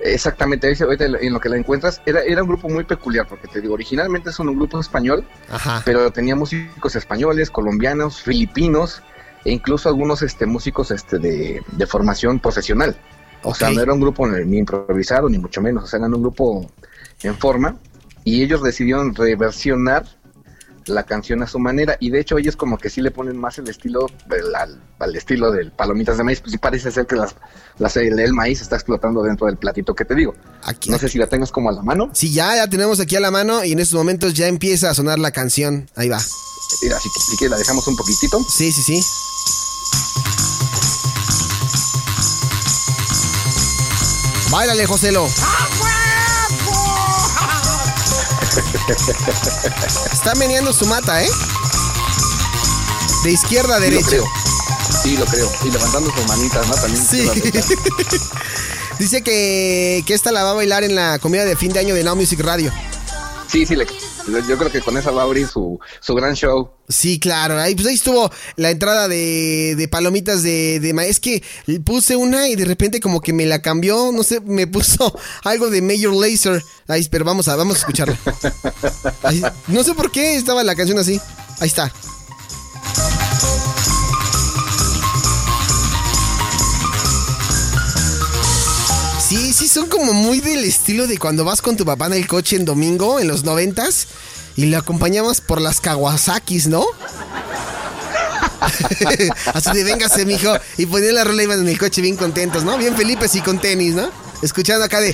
[0.00, 3.28] Exactamente, ahí se- ahorita en lo que la encuentras, era, era un grupo muy peculiar,
[3.28, 5.82] porque te digo, originalmente son un grupo español, Ajá.
[5.84, 9.00] pero tenía músicos españoles, colombianos, filipinos,
[9.44, 12.96] e incluso algunos este, músicos este, de, de formación profesional.
[13.44, 16.22] O sea, no era un grupo ni improvisado, ni mucho menos, o sea, eran un
[16.22, 16.70] grupo
[17.22, 17.76] en forma,
[18.24, 20.04] y ellos decidieron reversionar
[20.86, 23.56] la canción a su manera, y de hecho ellos como que sí le ponen más
[23.58, 27.14] el estilo del- al, al estilo del palomitas de maíz, pues sí parece ser que
[27.14, 27.36] las,
[27.78, 30.34] las- el, el maíz está explotando dentro del platito que te digo.
[30.64, 30.90] Aquí.
[30.90, 32.10] No sé si la tengas como a la mano.
[32.14, 34.94] Sí, ya la tenemos aquí a la mano y en estos momentos ya empieza a
[34.94, 35.88] sonar la canción.
[35.94, 36.20] Ahí va.
[36.82, 38.40] Mira, si, si quieres la dejamos un poquitito.
[38.48, 39.00] Sí, sí, sí.
[44.52, 45.26] Báilale, Joselo.
[50.12, 51.28] Está meneando su mata, ¿eh?
[53.24, 54.16] De izquierda a derecha.
[55.02, 55.50] Sí, lo creo.
[55.64, 56.74] Y levantando sus manitas, ¿no?
[56.74, 57.04] También.
[57.04, 57.28] Sí.
[58.98, 61.94] Dice que, que esta la va a bailar en la comida de fin de año
[61.94, 62.70] de Now Music Radio.
[63.50, 63.86] Sí, sí, le-
[64.48, 66.70] yo creo que con esa va a abrir su, su gran show.
[66.88, 67.58] Sí, claro.
[67.58, 71.42] Ahí, pues ahí estuvo la entrada de, de palomitas de, de ma- Es que
[71.84, 74.10] puse una y de repente como que me la cambió.
[74.12, 76.62] No sé, me puso algo de Major Lazer.
[76.88, 78.16] Ahí, pero vamos a, vamos a escucharlo.
[79.22, 81.20] Ahí- no sé por qué estaba la canción así.
[81.60, 81.92] Ahí está.
[89.72, 92.66] Son como muy del estilo de cuando vas con tu papá en el coche en
[92.66, 94.06] domingo, en los noventas,
[94.54, 96.84] y lo acompañamos por las Kawasakis, ¿no?
[99.54, 100.54] Así de véngase, mijo.
[100.76, 102.76] Y ponían la rola iban en el coche bien contentos, ¿no?
[102.76, 104.10] Bien Felipes y con tenis, ¿no?
[104.42, 105.10] Escuchando acá de.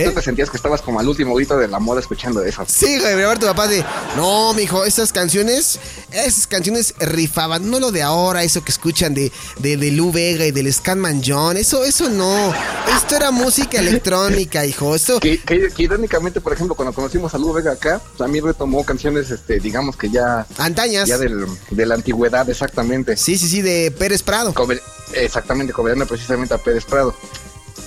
[0.00, 2.64] Y tú te sentías que estabas como al último grito de la moda escuchando eso.
[2.68, 3.84] Sí, güey, ver tu papá de.
[4.16, 5.78] No, mijo, esas canciones.
[6.12, 7.70] Esas canciones rifaban.
[7.70, 11.22] No lo de ahora, eso que escuchan de, de, de Lou Vega y del Scanman
[11.24, 11.56] John.
[11.56, 12.54] Eso, eso no.
[12.96, 14.94] Esto era música electrónica, hijo.
[14.94, 15.20] Esto.
[15.20, 19.30] Que, que- que irónicamente, por ejemplo, cuando conocimos a Lu Vega acá, también retomó canciones,
[19.30, 21.08] este, digamos que ya, Antañas.
[21.08, 23.16] ya del- de la antigüedad, exactamente.
[23.16, 24.52] Sí, sí, sí, de Pérez Prado.
[25.14, 27.14] Exactamente, cobrando precisamente a Pérez Prado.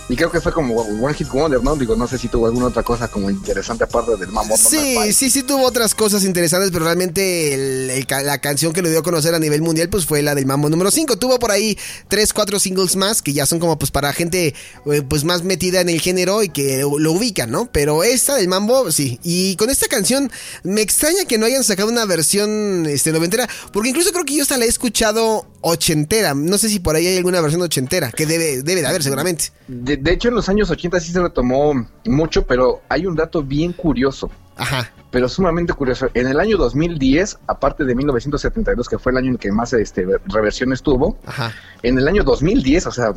[0.10, 1.76] Y creo que fue como One Hit Wonder, ¿no?
[1.76, 4.56] Digo, no sé si tuvo alguna otra cosa como interesante aparte del mambo.
[4.58, 8.82] Sí, sí, sí tuvo otras cosas interesantes, pero realmente el- el ca- la canción que
[8.82, 11.18] lo dio a conocer a nivel mundial pues fue la del Mambo número 5.
[11.18, 14.54] Tuvo por ahí tres, cuatro singles más que ya son como pues para gente
[14.92, 17.70] eh, pues más metida en el género y que lo ubican, ¿no?
[17.72, 19.20] Pero esta del Mambo, sí.
[19.24, 20.32] Y con esta canción
[20.64, 24.44] me extraña que no hayan sacado una versión este, noventera, porque incluso creo que yo
[24.44, 26.34] hasta la he escuchado ochentera.
[26.34, 29.46] No sé si por ahí hay alguna versión ochentera, que debe, debe de haber seguramente.
[29.68, 33.44] De, de hecho, en los años 80 sí se retomó mucho, pero hay un dato
[33.44, 34.30] bien curioso.
[34.60, 34.92] Ajá.
[35.12, 36.10] pero sumamente curioso.
[36.16, 40.04] En el año 2010, aparte de 1972, que fue el año en que más este,
[40.26, 41.54] reversiones tuvo, Ajá.
[41.84, 43.14] en el año 2010, o sea,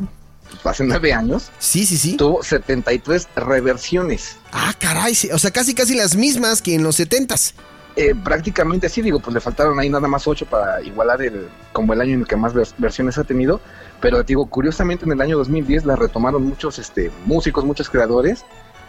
[0.63, 2.15] hace nueve años, Sí, sí, sí.
[2.15, 4.37] tuvo 73 reversiones.
[4.51, 7.55] Ah, caray, o sea, casi casi las mismas que en los setentas.
[7.95, 11.91] Eh, prácticamente así, digo, pues le faltaron ahí nada más ocho para igualar el, como
[11.93, 13.59] el año en el que más vers- versiones ha tenido.
[13.99, 18.45] Pero digo, curiosamente en el año 2010 la retomaron muchos este, músicos, muchos creadores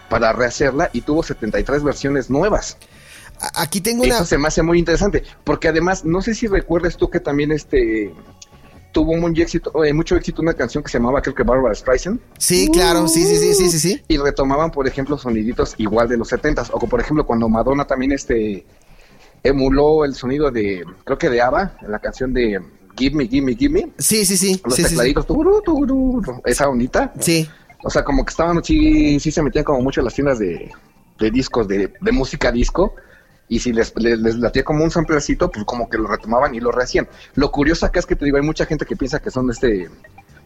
[0.08, 2.76] para rehacerla y tuvo 73 versiones nuevas.
[3.54, 4.14] Aquí tengo una.
[4.14, 7.50] Eso se me hace muy interesante, porque además, no sé si recuerdas tú que también
[7.50, 8.14] este
[8.92, 12.20] tuvo muy éxito, eh, mucho éxito una canción que se llamaba, creo que Barbara Streisand,
[12.36, 14.02] Sí, claro, sí, sí, sí, sí, sí, sí.
[14.06, 17.86] y retomaban, por ejemplo, soniditos igual de los 70s, o como, por ejemplo cuando Madonna
[17.86, 18.66] también este
[19.42, 22.60] emuló el sonido de, creo que de ABBA, en la canción de
[22.96, 24.60] Give Me, Give Me, Give Me, Sí, sí, sí.
[24.64, 24.94] los sí, sí, sí.
[24.94, 27.48] tecladitos, turú, turú, esa bonita, Sí.
[27.82, 30.70] o sea, como que estaban, sí, sí se metían como mucho en las tiendas de,
[31.18, 32.94] de discos, de, de música disco,
[33.48, 36.60] y si les, les, les latía como un samplercito, pues como que lo retomaban y
[36.60, 37.06] lo rehacían.
[37.34, 39.90] Lo curioso acá es que te digo, hay mucha gente que piensa que son este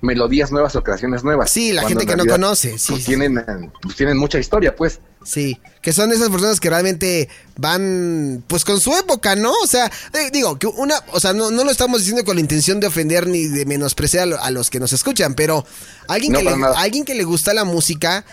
[0.01, 1.51] melodías nuevas o creaciones nuevas.
[1.51, 3.07] Sí, la gente en que no conoce, sí, Pues sí.
[3.09, 3.45] tienen,
[3.83, 5.01] pues tienen mucha historia, pues.
[5.25, 9.53] Sí, que son esas personas que realmente van pues con su época, ¿no?
[9.63, 12.41] O sea, eh, digo, que una, o sea, no, no lo estamos diciendo con la
[12.41, 15.67] intención de ofender ni de menospreciar a, lo- a los que nos escuchan, pero
[16.07, 18.25] alguien, No, que le, alguien que le gusta la música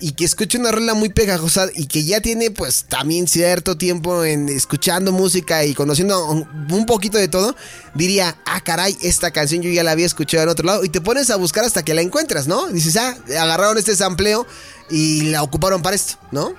[0.00, 4.24] y que escucha una rola muy pegajosa y que ya tiene pues también cierto tiempo
[4.24, 7.54] en escuchando música y conociendo un, poquito de todo,
[7.94, 11.00] diría, ah, caray, esta canción yo ya la había escuchado en otro lado y te
[11.00, 12.68] pones a buscar hasta que la encuentras, ¿no?
[12.68, 14.46] Dices, ah, agarraron este sampleo
[14.88, 16.54] y la ocuparon para esto, ¿no?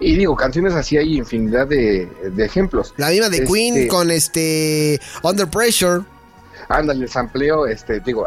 [0.00, 2.94] Y digo, canciones así hay infinidad de, de ejemplos.
[2.96, 6.02] La misma de Este, Queen con este Under Pressure.
[6.68, 8.26] Ándale, el sampleo, este, digo,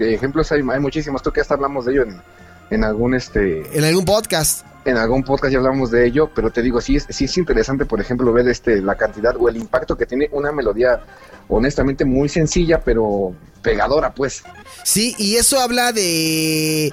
[0.00, 1.22] ejemplos hay, hay muchísimos.
[1.22, 2.20] Tú que hasta hablamos de ello en,
[2.70, 4.66] en algún este En algún podcast.
[4.84, 7.86] en algún podcast ya hablamos de ello, pero te digo, sí es, sí es interesante,
[7.86, 11.00] por ejemplo, ver este la cantidad o el impacto que tiene una melodía
[11.48, 14.44] honestamente muy sencilla, pero pegadora, pues.
[14.84, 16.92] Sí, y eso habla de...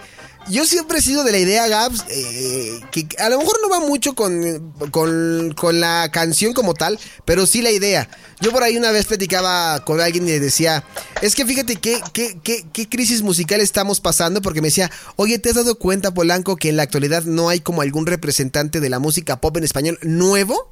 [0.49, 3.79] Yo siempre he sido de la idea, Gabs, eh, que a lo mejor no va
[3.79, 8.10] mucho con, con, con la canción como tal, pero sí la idea.
[8.41, 10.84] Yo por ahí una vez platicaba con alguien y le decía,
[11.21, 15.39] es que fíjate qué, qué, qué, qué crisis musical estamos pasando, porque me decía, oye,
[15.39, 18.89] ¿te has dado cuenta, Polanco, que en la actualidad no hay como algún representante de
[18.89, 20.69] la música pop en español nuevo?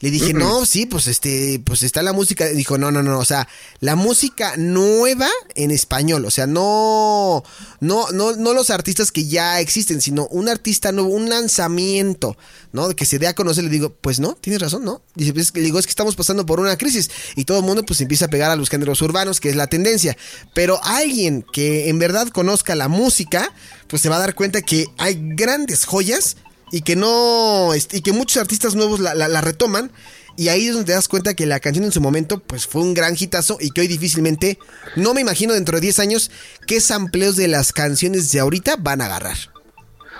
[0.00, 2.46] Le dije, no, sí, pues este, pues está la música.
[2.46, 3.46] Dijo, no, no, no, o sea,
[3.80, 7.44] la música nueva en español, o sea, no,
[7.80, 12.38] no, no, no los artistas que ya existen, sino un artista nuevo, un lanzamiento,
[12.72, 12.88] ¿no?
[12.96, 13.64] Que se dé a conocer.
[13.64, 15.02] Le digo, pues no, tienes razón, ¿no?
[15.14, 17.84] Dice, pues, le digo, es que estamos pasando por una crisis y todo el mundo
[17.84, 20.16] pues empieza a pegar a los géneros urbanos, que es la tendencia.
[20.54, 23.52] Pero alguien que en verdad conozca la música,
[23.86, 26.38] pues se va a dar cuenta que hay grandes joyas
[26.70, 29.90] y que no est- y que muchos artistas nuevos la, la- retoman
[30.36, 32.82] y ahí es donde te das cuenta que la canción en su momento pues fue
[32.82, 34.58] un gran hitazo y que hoy difícilmente
[34.96, 36.30] no me imagino dentro de 10 años
[36.66, 39.36] qué sampleos de las canciones de ahorita van a agarrar.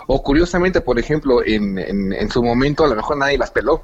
[0.09, 3.83] O curiosamente, por ejemplo, en, en su momento a lo mejor nadie las peló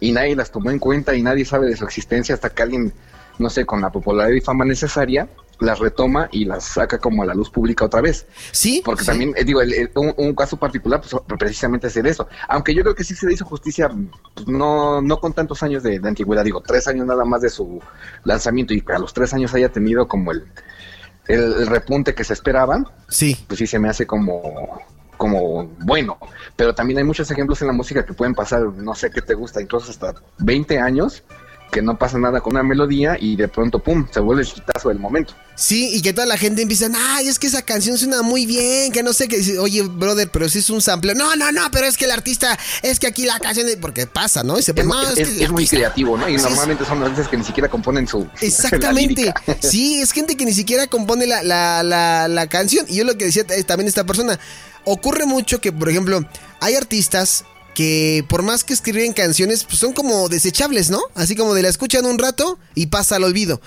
[0.00, 2.92] y nadie las tomó en cuenta y nadie sabe de su existencia hasta que alguien,
[3.38, 5.28] no sé, con la popularidad y fama necesaria,
[5.60, 8.26] las retoma y las saca como a la luz pública otra vez.
[8.52, 9.06] Sí, Porque sí.
[9.08, 12.28] también, eh, digo, el- el- un, un caso particular, pues precisamente es eso.
[12.48, 13.90] Aunque yo creo que sí se le hizo justicia,
[14.34, 17.50] pues, no, no con tantos años de, de antigüedad, digo, tres años nada más de
[17.50, 17.80] su
[18.24, 20.46] lanzamiento y que a los tres años haya tenido como el,
[21.28, 23.36] el, el repunte que se esperaba, Sí.
[23.46, 24.80] pues sí se me hace como
[25.16, 26.16] como bueno,
[26.56, 29.34] pero también hay muchos ejemplos en la música que pueden pasar, no sé qué te
[29.34, 31.22] gusta, incluso hasta 20 años
[31.70, 34.88] que no pasa nada con una melodía y de pronto pum, se vuelve el chitazo
[34.88, 35.34] del momento.
[35.54, 38.92] Sí, y que toda la gente empieza, ay, es que esa canción suena muy bien,
[38.92, 39.58] que no sé qué.
[39.58, 41.14] Oye, brother, pero si es un sample.
[41.14, 43.76] No, no, no, pero es que el artista, es que aquí la canción, es-".
[43.76, 44.58] porque pasa, ¿no?
[44.58, 45.76] Y se Es, pone, mu- no, es- que es- es muy artista".
[45.76, 46.26] creativo, ¿no?
[46.28, 48.26] Y Sí, es- normalmente son artistas que ni siquiera componen su...
[48.40, 49.34] Exactamente.
[49.60, 52.86] Sí, es gente que ni siquiera compone la, la, la, la canción.
[52.88, 54.38] Y yo lo que decía eh, también esta persona,
[54.84, 56.24] ocurre mucho que, por ejemplo,
[56.60, 61.00] hay artistas que por más que escriben canciones, pues son como desechables, ¿no?
[61.14, 63.60] Así como de la escuchan un rato y pasa al olvido.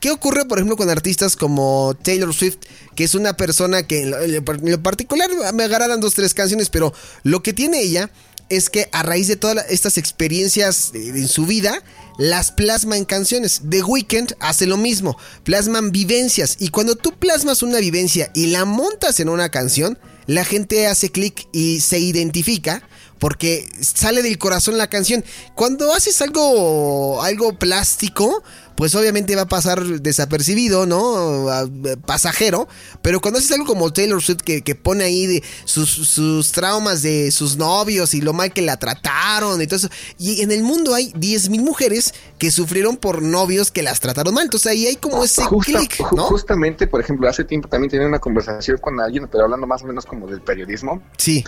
[0.00, 2.58] ¿Qué ocurre, por ejemplo, con artistas como Taylor Swift,
[2.94, 7.42] que es una persona que en lo, particular me agarraran dos, tres canciones, pero lo
[7.42, 8.10] que tiene ella
[8.50, 11.82] es que a raíz de todas estas experiencias en su vida,
[12.18, 13.62] las plasma en canciones.
[13.68, 16.56] The Weeknd hace lo mismo, plasman vivencias.
[16.60, 21.10] Y cuando tú plasmas una vivencia y la montas en una canción, la gente hace
[21.10, 22.86] clic y se identifica
[23.24, 25.24] porque sale del corazón la canción.
[25.54, 28.42] Cuando haces algo, algo plástico,
[28.76, 31.48] pues obviamente va a pasar desapercibido, ¿no?
[31.48, 31.66] A-
[32.04, 32.68] Pasajero.
[33.00, 37.00] Pero cuando haces algo como Taylor Swift que, que pone ahí de sus, sus traumas
[37.00, 39.88] de sus novios y lo mal que la trataron y todo eso.
[40.18, 44.44] Y en el mundo hay 10.000 mujeres que sufrieron por novios que las trataron mal.
[44.44, 46.24] Entonces ahí hay como ese Justa- clic, ju- ¿no?
[46.24, 49.86] Justamente, por ejemplo, hace tiempo también tenía una conversación con alguien, pero hablando más o
[49.86, 51.42] menos como del periodismo, Sí,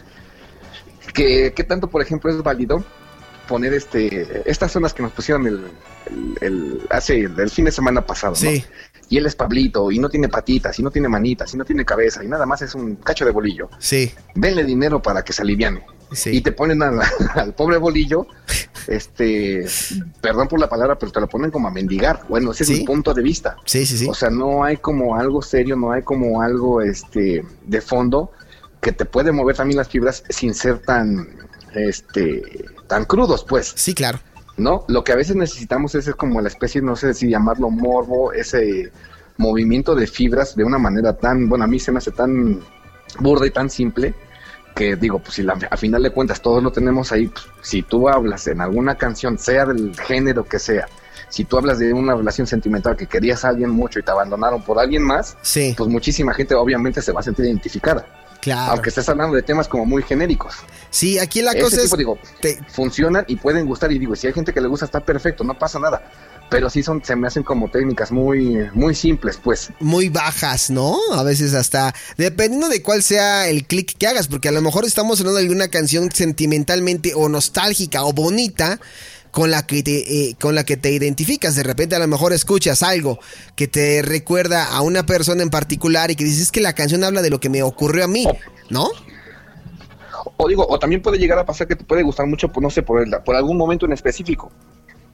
[1.12, 2.84] que qué tanto, por ejemplo, es válido
[3.48, 5.64] poner este estas zonas que nos pusieron el,
[6.06, 8.38] el- el- hace el, fin de semana pasado, ¿no?
[8.50, 8.64] sí,
[9.08, 11.84] Y él es Pablito, y no tiene patitas, y no tiene manitas, y no tiene
[11.84, 13.68] cabeza, y nada más es un cacho de bolillo.
[13.78, 15.86] sí, Denle dinero para que se aliviane.
[16.12, 16.30] sí.
[16.36, 16.98] Y te ponen al,
[17.34, 18.26] al pobre bolillo,
[18.88, 19.64] este,
[20.20, 22.22] perdón por la palabra, pero te lo ponen como a mendigar.
[22.28, 22.72] Bueno, ese Sí.
[22.74, 23.56] es mi punto de vista.
[23.64, 24.08] Sí, sí, sí.
[24.08, 28.32] O sea, no hay como algo serio, no hay como algo este de fondo
[28.80, 31.28] que te puede mover también las fibras sin ser tan
[31.74, 34.18] este tan crudos, pues, Sí, claro.
[34.56, 34.84] ¿no?
[34.88, 38.32] Lo que a veces necesitamos es, es como la especie, no sé si llamarlo morbo,
[38.32, 38.90] ese
[39.36, 42.60] movimiento de fibras de una manera tan, bueno, a mí se me hace tan
[43.18, 44.14] burda y tan simple
[44.74, 47.82] que digo, pues si la- a final de cuentas todos lo tenemos ahí, pues, si
[47.82, 50.86] tú hablas en alguna canción, sea del género que sea,
[51.28, 54.62] si tú hablas de una relación sentimental que querías a alguien mucho y te abandonaron
[54.62, 58.06] por alguien más, Sí, pues muchísima gente obviamente se va a sentir identificada,
[58.54, 58.72] claro.
[58.72, 60.54] aunque estés hablando de temas como muy genéricos.
[60.90, 61.82] Sí, aquí la Ese cosa es...
[61.82, 64.86] tipo, digo, te- funcionan y pueden gustar y digo, si hay gente que le gusta
[64.86, 66.10] está perfecto, no pasa nada.
[66.48, 69.70] Pero sí son, se me hacen como técnicas muy, muy simples, pues.
[69.80, 70.96] muy bajas, ¿no?
[71.12, 74.84] A veces hasta, dependiendo de cuál sea el clic que hagas, porque a lo mejor
[74.84, 78.78] estamos hablando de alguna canción sentimentalmente o nostálgica o bonita
[79.36, 81.54] con la que te eh, con la que te identificas.
[81.56, 83.18] De repente a lo mejor escuchas algo
[83.54, 87.04] que te recuerda a una persona en particular y que dices "Es que la canción
[87.04, 88.26] habla de lo que me ocurrió a mí,
[88.70, 88.88] ¿no?
[90.38, 92.70] O digo, o también puede llegar a pasar que te puede gustar mucho, pues no
[92.70, 94.50] sé, por, el- por algún momento en específico.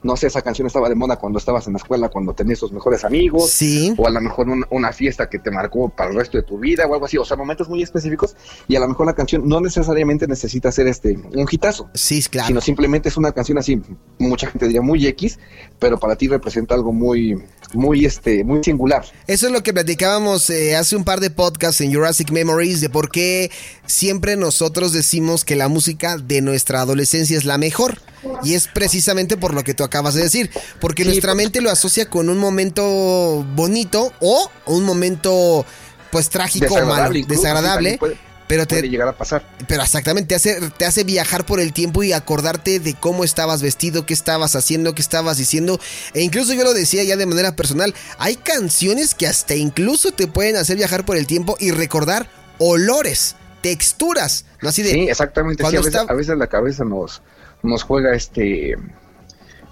[0.03, 2.71] No sé, esa canción estaba de moda cuando estabas en la escuela, cuando tenías tus
[2.71, 3.49] mejores amigos.
[3.49, 3.93] Sí.
[3.97, 6.59] O a lo mejor un- una fiesta que te marcó para el resto de tu
[6.59, 7.17] vida o algo así.
[7.17, 8.35] O sea, momentos muy específicos.
[8.67, 11.89] Y a lo mejor la canción no necesariamente necesita ser este un hitazo.
[11.93, 12.47] Sí, claro.
[12.47, 13.81] sino simplemente es una canción así,
[14.19, 15.39] mucha gente diría muy X,
[15.79, 17.41] pero para ti representa algo muy,
[17.73, 19.05] muy, este, muy singular.
[19.27, 22.89] Eso es lo que platicábamos eh, hace un par de podcasts en Jurassic Memories de
[22.89, 23.51] por qué
[23.85, 27.99] siempre nosotros decimos que la música de nuestra adolescencia es la mejor.
[28.43, 30.49] Y es precisamente por lo que tú acabas de decir.
[30.79, 35.65] Porque Sí, nuestra mente lo asocia con un momento bonito o un momento
[36.11, 37.99] pues trágico o malo, incluso, desagradable.
[38.47, 39.43] pero te, puede llegar a pasar.
[39.67, 43.63] pero exactamente, te hace, te hace viajar por el tiempo y acordarte de cómo estabas
[43.63, 45.79] vestido, qué estabas haciendo, qué estabas diciendo.
[46.13, 50.27] E incluso yo lo decía ya de manera personal, hay canciones que hasta incluso te
[50.27, 54.69] pueden hacer viajar por el tiempo y recordar olores, texturas, ¿no?
[54.69, 54.91] Así de...
[54.91, 55.63] Sí, exactamente.
[55.63, 57.23] Sí, cuando a, veces, está- a veces la cabeza nos,
[57.63, 58.77] nos juega este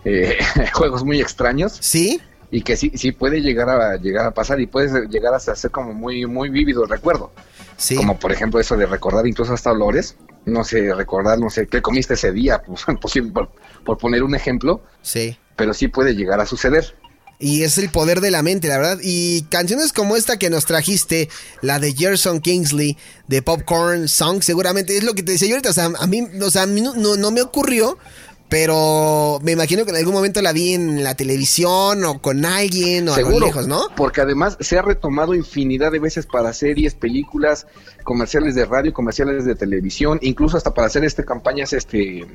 [0.06, 0.38] eh,
[0.74, 2.20] juegos muy extraños ¿Sí?
[2.50, 5.72] y que sí, sí puede llegar a llegar a pasar y puede llegar a ser
[5.72, 7.32] como muy, muy vívido el recuerdo.
[7.78, 7.96] Sí.
[7.96, 10.16] Como por ejemplo eso de recordar incluso hasta olores.
[10.46, 12.62] no sé, recordar, no sé, qué comiste ese día,
[13.02, 13.50] pues, por,
[13.86, 15.38] por poner un ejemplo, Sí.
[15.56, 16.96] pero sí puede llegar a suceder.
[17.42, 19.00] Y es el poder de la mente, la verdad.
[19.02, 21.28] Y canciones como esta que nos trajiste,
[21.62, 25.72] la de Gerson Kingsley, de Popcorn Song, seguramente es lo que te decía yo ahorita.
[25.72, 27.98] O sea, a mí, o sea, a mí no, no- no me ocurrió,
[28.48, 33.08] pero me imagino que en algún momento la vi en la televisión o con alguien
[33.08, 33.84] o a lo Seguro, lejos, ¿no?
[33.96, 37.66] porque además se ha retomado infinidad de veces para series, películas,
[38.04, 42.28] comerciales de radio, comerciales de televisión, incluso hasta para hacer este campañas, este,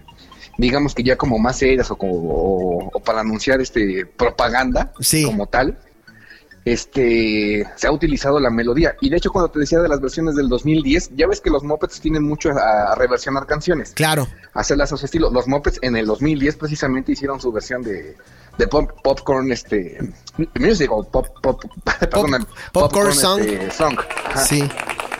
[0.59, 5.25] digamos que ya como más serias o, como, o, o para anunciar este propaganda Sí.
[5.25, 5.79] como tal.
[6.65, 10.35] Este se ha utilizado la melodía y de hecho cuando te decía de las versiones
[10.35, 14.27] del 2010 ya ves que los mopeds tienen mucho a, a reversionar canciones Claro.
[14.53, 15.31] hacerlas a su estilo.
[15.31, 18.17] Los Muppets en el 2010 precisamente hicieron su versión de,
[18.59, 19.97] de pop, Popcorn, este,
[20.59, 23.43] music o pop, pop, perdóname, Popcorn Song.
[23.43, 23.97] este, song.
[24.25, 24.41] Ajá.
[24.41, 24.69] Sí.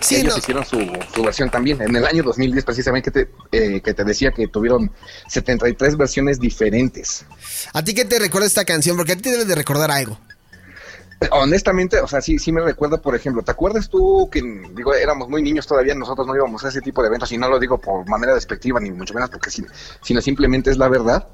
[0.07, 0.39] Sí, Ellos no.
[0.39, 0.79] hicieron su,
[1.13, 1.83] su versión también.
[1.83, 4.93] En el año 2010 precisamente que te, eh, que te decía que tuvieron
[5.29, 7.25] 73 versiones diferentes.
[7.73, 8.97] ¿A ti qué te recuerda esta canción?
[8.97, 10.17] Porque a ti te debe de recordar algo.
[11.31, 14.43] Honestamente, o sea, sí, sí me recuerda, por ejemplo, ¿te acuerdas tú que,
[14.75, 17.49] digo, éramos muy niños todavía, nosotros no íbamos a ese tipo de eventos, y no
[17.49, 21.27] lo digo por manera despectiva, ni mucho menos porque sino simplemente es la verdad?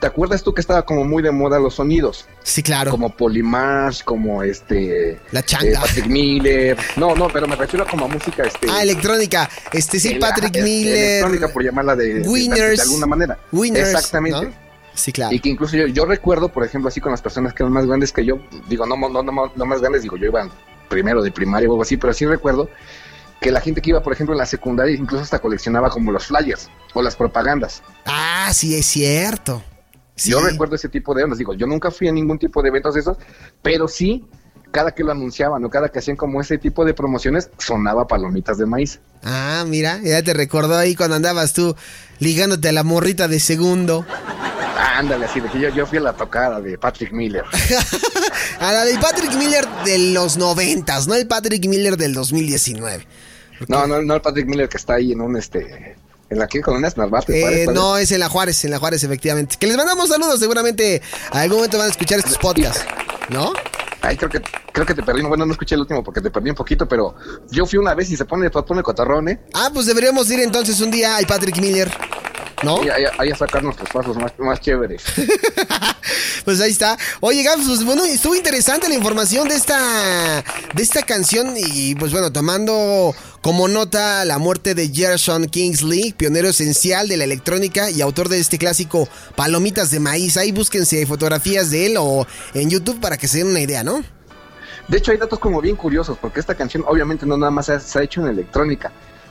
[0.00, 2.26] ¿Te acuerdas tú que estaba como muy de moda los sonidos?
[2.42, 2.90] Sí, claro.
[2.90, 5.20] Como Polymash, como este...
[5.30, 5.80] La eh, changa.
[5.80, 6.78] Patrick Miller.
[6.96, 8.66] No, no, pero me refiero como a música, este...
[8.70, 9.50] Ah, electrónica.
[9.72, 10.96] Este sí, el- Patrick eh, Miller.
[10.96, 12.76] Electrónica, por llamarla de, de- de- Winners.
[12.78, 13.38] de alguna manera.
[13.52, 13.90] Winners.
[13.90, 14.46] Exactamente.
[14.46, 14.52] ¿no?
[14.94, 15.34] Sí, claro.
[15.34, 17.84] Y que incluso yo, yo recuerdo, por ejemplo, así con las personas que eran más
[17.86, 20.48] grandes que yo, digo, no, no, no, no, no más grandes, digo, yo iba
[20.88, 22.70] primero de primaria o algo así, pero sí recuerdo
[23.40, 26.26] que la gente que iba, por ejemplo, en la secundaria incluso hasta coleccionaba como los
[26.26, 27.82] flyers o las propagandas.
[28.06, 29.62] Ah, sí, es cierto.
[30.20, 30.32] Sí.
[30.32, 32.92] Yo recuerdo ese tipo de ondas, digo, yo nunca fui a ningún tipo de eventos
[32.92, 33.16] de esos,
[33.62, 34.26] pero sí,
[34.70, 38.58] cada que lo anunciaban o cada que hacían como ese tipo de promociones, sonaba palomitas
[38.58, 39.00] de maíz.
[39.24, 41.74] Ah, mira, ya te recordó ahí cuando andabas tú
[42.18, 44.04] ligándote a la morrita de segundo.
[44.76, 47.44] Ándale, así de que yo, yo fui a la tocada de Patrick Miller.
[48.60, 53.06] A la del Patrick Miller de los noventas, no el Patrick Miller del 2019.
[53.68, 55.96] No, no, no el Patrick Miller que está ahí en un este
[56.30, 56.60] en la que
[56.96, 57.38] Narvarte.
[57.38, 59.56] Eh, parece, no, es en la Juárez, en la Juárez, efectivamente.
[59.58, 62.84] Que les mandamos saludos, seguramente a algún momento van a escuchar estos podcasts,
[63.28, 63.52] ¿no?
[64.02, 64.40] Ay, creo que
[64.72, 65.22] creo que te perdí.
[65.22, 67.14] Bueno, no escuché el último porque te perdí un poquito, pero
[67.50, 69.40] yo fui una vez y se pone pone cotarrón, ¿eh?
[69.52, 71.90] Ah, pues deberíamos ir entonces un día al Patrick Miller,
[72.62, 72.80] ¿no?
[73.18, 75.02] Ahí, a sacar nuestros pasos más, más chéveres.
[76.44, 76.96] Pues ahí está.
[77.20, 80.42] Oye, Gabs, pues bueno, estuvo interesante la información de esta
[80.74, 86.48] de esta canción y pues bueno, tomando como nota la muerte de Gerson Kingsley, pionero
[86.48, 90.38] esencial de la electrónica y autor de este clásico Palomitas de maíz.
[90.38, 94.02] Ahí búsquense fotografías de él o en YouTube para que se den una idea, ¿no?
[94.88, 97.98] De hecho, hay datos como bien curiosos, porque esta canción obviamente no nada más se
[97.98, 98.90] ha hecho en electrónica.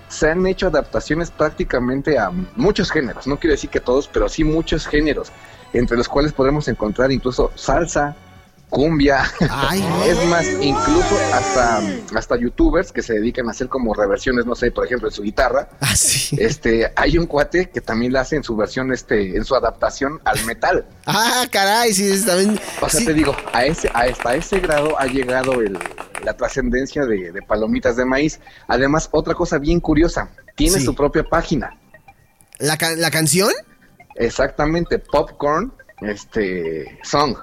[0.10, 3.28] Se han hecho adaptaciones prácticamente a muchos géneros.
[3.28, 5.32] No quiero decir que todos, pero sí muchos géneros,
[5.72, 8.16] entre los cuales podemos encontrar incluso salsa,
[8.70, 9.24] cumbia.
[9.50, 11.82] Ay, es más, incluso hasta,
[12.16, 15.24] hasta youtubers que se dedican a hacer como reversiones, no sé, por ejemplo, en su
[15.24, 15.70] guitarra.
[15.82, 16.36] Ah, sí.
[16.40, 20.20] Este, hay un cuate que también la hace en su versión, este, en su adaptación
[20.24, 20.86] al metal.
[21.06, 22.60] Ah, caray, sí, también.
[22.82, 23.06] O sea, sí.
[23.06, 25.78] te digo, a ese, a hasta ese grado ha llegado el,
[26.24, 28.40] la trascendencia de, de palomitas de maíz.
[28.68, 30.86] Además, otra cosa bien curiosa, tiene Sí.
[30.86, 31.76] su propia página.
[32.60, 33.50] ¿La, ca- la canción?
[34.16, 37.36] Exactamente, Popcorn, este, Song.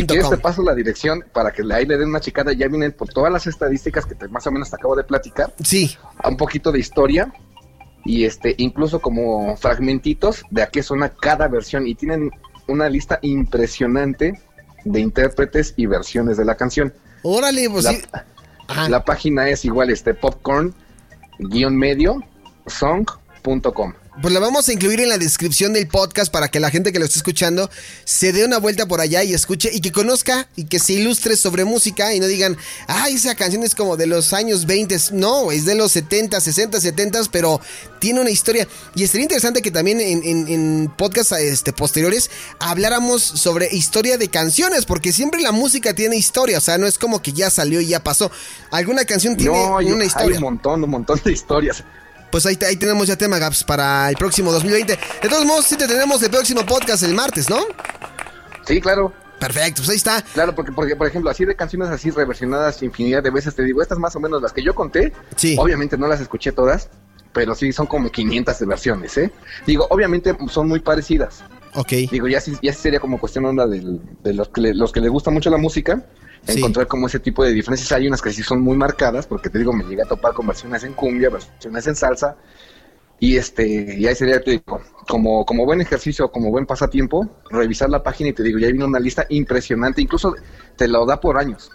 [0.00, 0.34] Si quieres com.
[0.36, 3.32] te paso la dirección para que ahí le den una chicada, ya vienen por todas
[3.32, 5.96] las estadísticas que te, más o menos te acabo de platicar, Sí.
[6.18, 7.32] a un poquito de historia
[8.04, 12.30] y este incluso como fragmentitos de a qué suena cada versión y tienen
[12.68, 14.40] una lista impresionante
[14.84, 16.92] de intérpretes y versiones de la canción.
[17.22, 18.02] Órale, pues La, sí.
[18.88, 20.74] La página es igual este popcorn
[21.38, 22.22] guion medio
[22.66, 23.92] song.com.
[24.20, 26.98] Pues la vamos a incluir en la descripción del podcast para que la gente que
[26.98, 27.70] lo esté escuchando
[28.04, 31.34] se dé una vuelta por allá y escuche y que conozca y que se ilustre
[31.34, 34.96] sobre música y no digan, ay, esa canción es como de los años 20.
[35.12, 37.58] No, es de los 70, 60, 70, pero
[38.00, 38.68] tiene una historia.
[38.94, 44.28] Y estaría interesante que también en, en, en podcasts este, posteriores habláramos sobre historia de
[44.28, 47.80] canciones, porque siempre la música tiene historia, o sea, no es como que ya salió
[47.80, 48.30] y ya pasó.
[48.70, 50.36] Alguna canción tiene No, hay, una hay historia.
[50.36, 51.82] un montón, un montón de historias.
[52.32, 54.98] Pues ahí, ahí tenemos ya tema, Gaps, para el próximo 2020.
[55.22, 57.58] De todos modos, sí te tenemos el próximo podcast el martes, ¿no?
[58.66, 59.12] Sí, claro.
[59.38, 60.22] Perfecto, pues ahí está.
[60.32, 63.82] Claro, porque, porque, por ejemplo, así de canciones así reversionadas infinidad de veces, te digo,
[63.82, 65.56] estas más o menos las que yo conté, Sí.
[65.58, 66.88] obviamente no las escuché todas,
[67.32, 69.32] pero sí son como 500 de versiones, ¿eh?
[69.66, 71.42] Digo, obviamente son muy parecidas.
[71.74, 71.88] Ok.
[72.10, 75.10] Digo, ya ya sería como cuestión onda del- de los que, le, los que les
[75.10, 76.04] gusta mucho la música,
[76.46, 76.58] Sí.
[76.58, 77.92] encontrar como ese tipo de diferencias.
[77.92, 80.46] Hay unas que sí son muy marcadas, porque te digo, me llegué a topar con
[80.46, 82.36] versiones en cumbia, versiones en salsa,
[83.20, 87.88] Y este, y ahí sería, te digo, como, como buen ejercicio, como buen pasatiempo, revisar
[87.88, 90.34] la página y te digo, ya viene una lista impresionante, incluso
[90.76, 91.70] te lo da por años.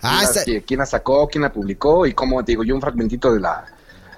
[0.00, 2.76] Ah, quién, la, está- quién la sacó, quién la publicó y cómo, te digo, yo
[2.76, 3.64] un fragmentito de la,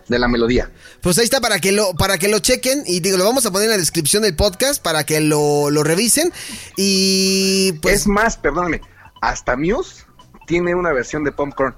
[0.09, 0.71] de la melodía.
[1.01, 3.51] Pues ahí está para que lo para que lo chequen y digo, lo vamos a
[3.51, 6.31] poner en la descripción del podcast para que lo, lo revisen
[6.77, 8.81] y pues es más, perdóname,
[9.21, 10.05] hasta Muse
[10.47, 11.75] tiene una versión de Popcorn.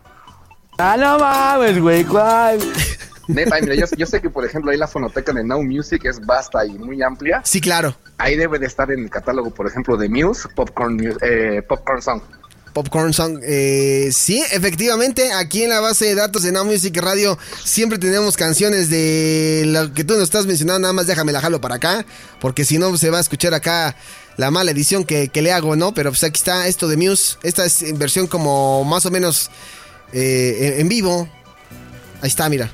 [0.78, 2.58] Ah, no mames, güey, ¿cuál?
[3.28, 6.24] Neta, mira, yo, yo sé que, por ejemplo, ahí la fonoteca de Now Music es
[6.24, 7.42] vasta y muy amplia.
[7.44, 7.94] sí, claro.
[8.18, 12.20] Ahí debe de estar en el catálogo, por ejemplo, de Muse, Popcorn, eh, Popcorn Song.
[12.72, 13.40] Popcorn Song.
[13.42, 18.36] Eh, sí, efectivamente, aquí en la base de datos de Now Music Radio siempre tenemos
[18.36, 20.80] canciones de lo que tú nos estás mencionando.
[20.80, 22.04] Nada más déjame la jalo para acá,
[22.40, 23.96] porque si no se va a escuchar acá
[24.40, 25.92] la mala edición que, que le hago, ¿no?
[25.92, 27.36] Pero pues aquí está esto de Muse.
[27.42, 29.50] Esta es versión como más o menos
[30.14, 31.28] eh, en, en vivo.
[32.22, 32.72] Ahí está, mira.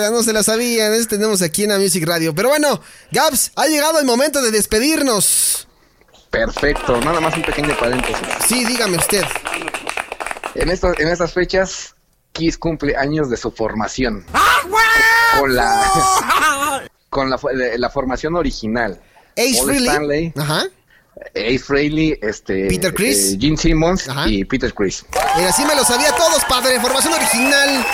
[0.00, 2.34] No se, no se la sabían, eso tenemos aquí en la Music Radio.
[2.34, 2.80] Pero bueno,
[3.10, 5.66] Gabs, ha llegado el momento de despedirnos.
[6.30, 8.16] Perfecto, nada más un pequeño paréntesis.
[8.48, 9.24] Sí, dígame usted.
[10.54, 11.94] En, estas en estas fechas,
[12.32, 14.24] Kiss cumple años de su formación.
[15.38, 19.00] Con la, con la, de- la formación original.
[19.36, 19.88] Ace Paul Frehley.
[19.88, 20.64] Stanley, Ajá.
[21.34, 23.32] Ace Frehley, este, Peter Criss.
[23.32, 24.28] eh, Gene Simmons Ajá.
[24.28, 25.04] y Peter Chris.
[25.36, 26.80] Mira, sí me lo sabía todos, padre.
[26.80, 27.86] Formación original.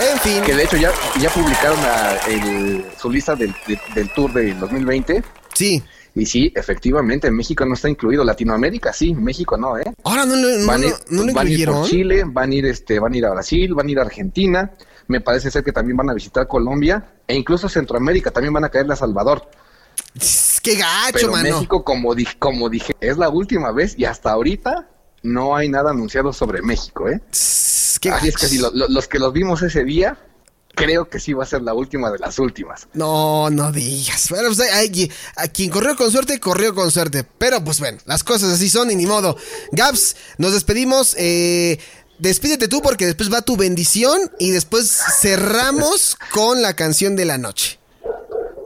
[0.00, 0.42] En fin.
[0.42, 0.90] Que de hecho ya,
[1.20, 5.22] ya publicaron la- el- su lista del, de- del tour del 2020.
[5.54, 5.82] Sí.
[6.16, 8.22] Y sí, efectivamente, México no está incluido.
[8.24, 9.92] Latinoamérica sí, México no, ¿eh?
[10.04, 11.80] Ahora no, lo- no, van, a ir, lo- no lo van a ir incluyeron.
[11.80, 14.02] por Chile, van a ir este, van a ir a Brasil, van a ir a
[14.02, 14.70] Argentina.
[15.08, 18.30] Me parece ser que también van a visitar Colombia e incluso Centroamérica.
[18.30, 19.48] También van a caer a Salvador.
[20.62, 21.42] Qué gacho, Pero mano.
[21.56, 24.88] México, como, di- como dije, es la última vez y hasta ahorita
[25.24, 27.20] no hay nada anunciado sobre México, ¿eh?
[28.00, 30.16] Qué Así es que si lo- lo- los que los vimos ese día,
[30.74, 32.86] creo que sí va a ser la última de las últimas.
[32.92, 34.28] No, no digas.
[34.30, 37.24] Bueno, pues, hay- a quien corrió con suerte, corrió con suerte.
[37.38, 39.36] Pero pues bueno, las cosas así son y ni modo.
[39.72, 41.14] Gabs, nos despedimos.
[41.18, 41.78] Eh,
[42.18, 47.38] despídete tú porque después va tu bendición y después cerramos con la canción de la
[47.38, 47.78] noche.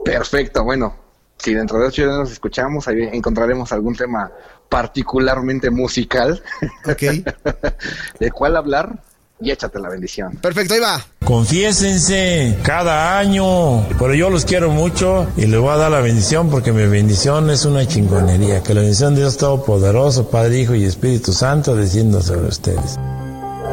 [0.03, 0.95] Perfecto, bueno,
[1.37, 4.31] si dentro de ocho días nos escuchamos, ahí encontraremos algún tema
[4.69, 6.41] particularmente musical
[6.85, 7.01] Ok.
[8.19, 8.99] de cuál hablar
[9.41, 10.35] y échate la bendición.
[10.35, 11.01] Perfecto, ahí va.
[11.23, 16.49] Confiésense cada año, pero yo los quiero mucho y les voy a dar la bendición
[16.49, 18.61] porque mi bendición es una chingonería.
[18.63, 22.97] Que la bendición de Dios Todopoderoso, Padre, Hijo y Espíritu Santo descienda sobre ustedes.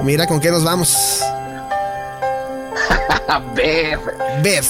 [0.04, 1.20] Mira con qué nos vamos.
[3.28, 3.98] A ver,
[4.42, 4.64] Beth.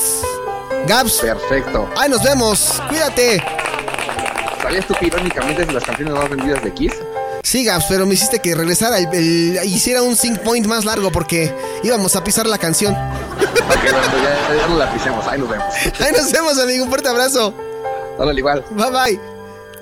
[0.86, 1.88] Gabs, perfecto.
[1.96, 2.80] ahí nos vemos.
[2.88, 3.42] Cuídate.
[4.66, 6.92] ¿Sabías tú que irónicamente es de las canciones más vendidas de Kiss?
[7.44, 11.12] Sí, Gabs, pero me hiciste que regresara, el, el- hiciera un sync point más largo
[11.12, 11.54] porque
[11.84, 12.92] íbamos a pisar la canción.
[12.92, 13.38] Ok,
[13.68, 15.66] bueno, ya, ya no la pisemos, ahí nos vemos.
[16.00, 16.82] Ahí nos vemos, amigo.
[16.84, 17.54] Un fuerte abrazo.
[18.18, 18.64] Órale, igual.
[18.72, 19.20] Bye bye.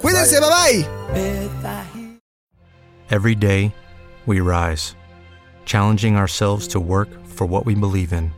[0.03, 2.19] Cuídense, bye bye.
[3.11, 3.73] Every day,
[4.27, 4.95] we rise,
[5.65, 8.33] challenging ourselves to work for what we believe in.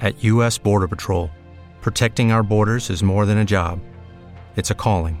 [0.00, 0.58] At U.S.
[0.58, 1.30] Border Patrol,
[1.80, 3.78] protecting our borders is more than a job,
[4.56, 5.20] it's a calling.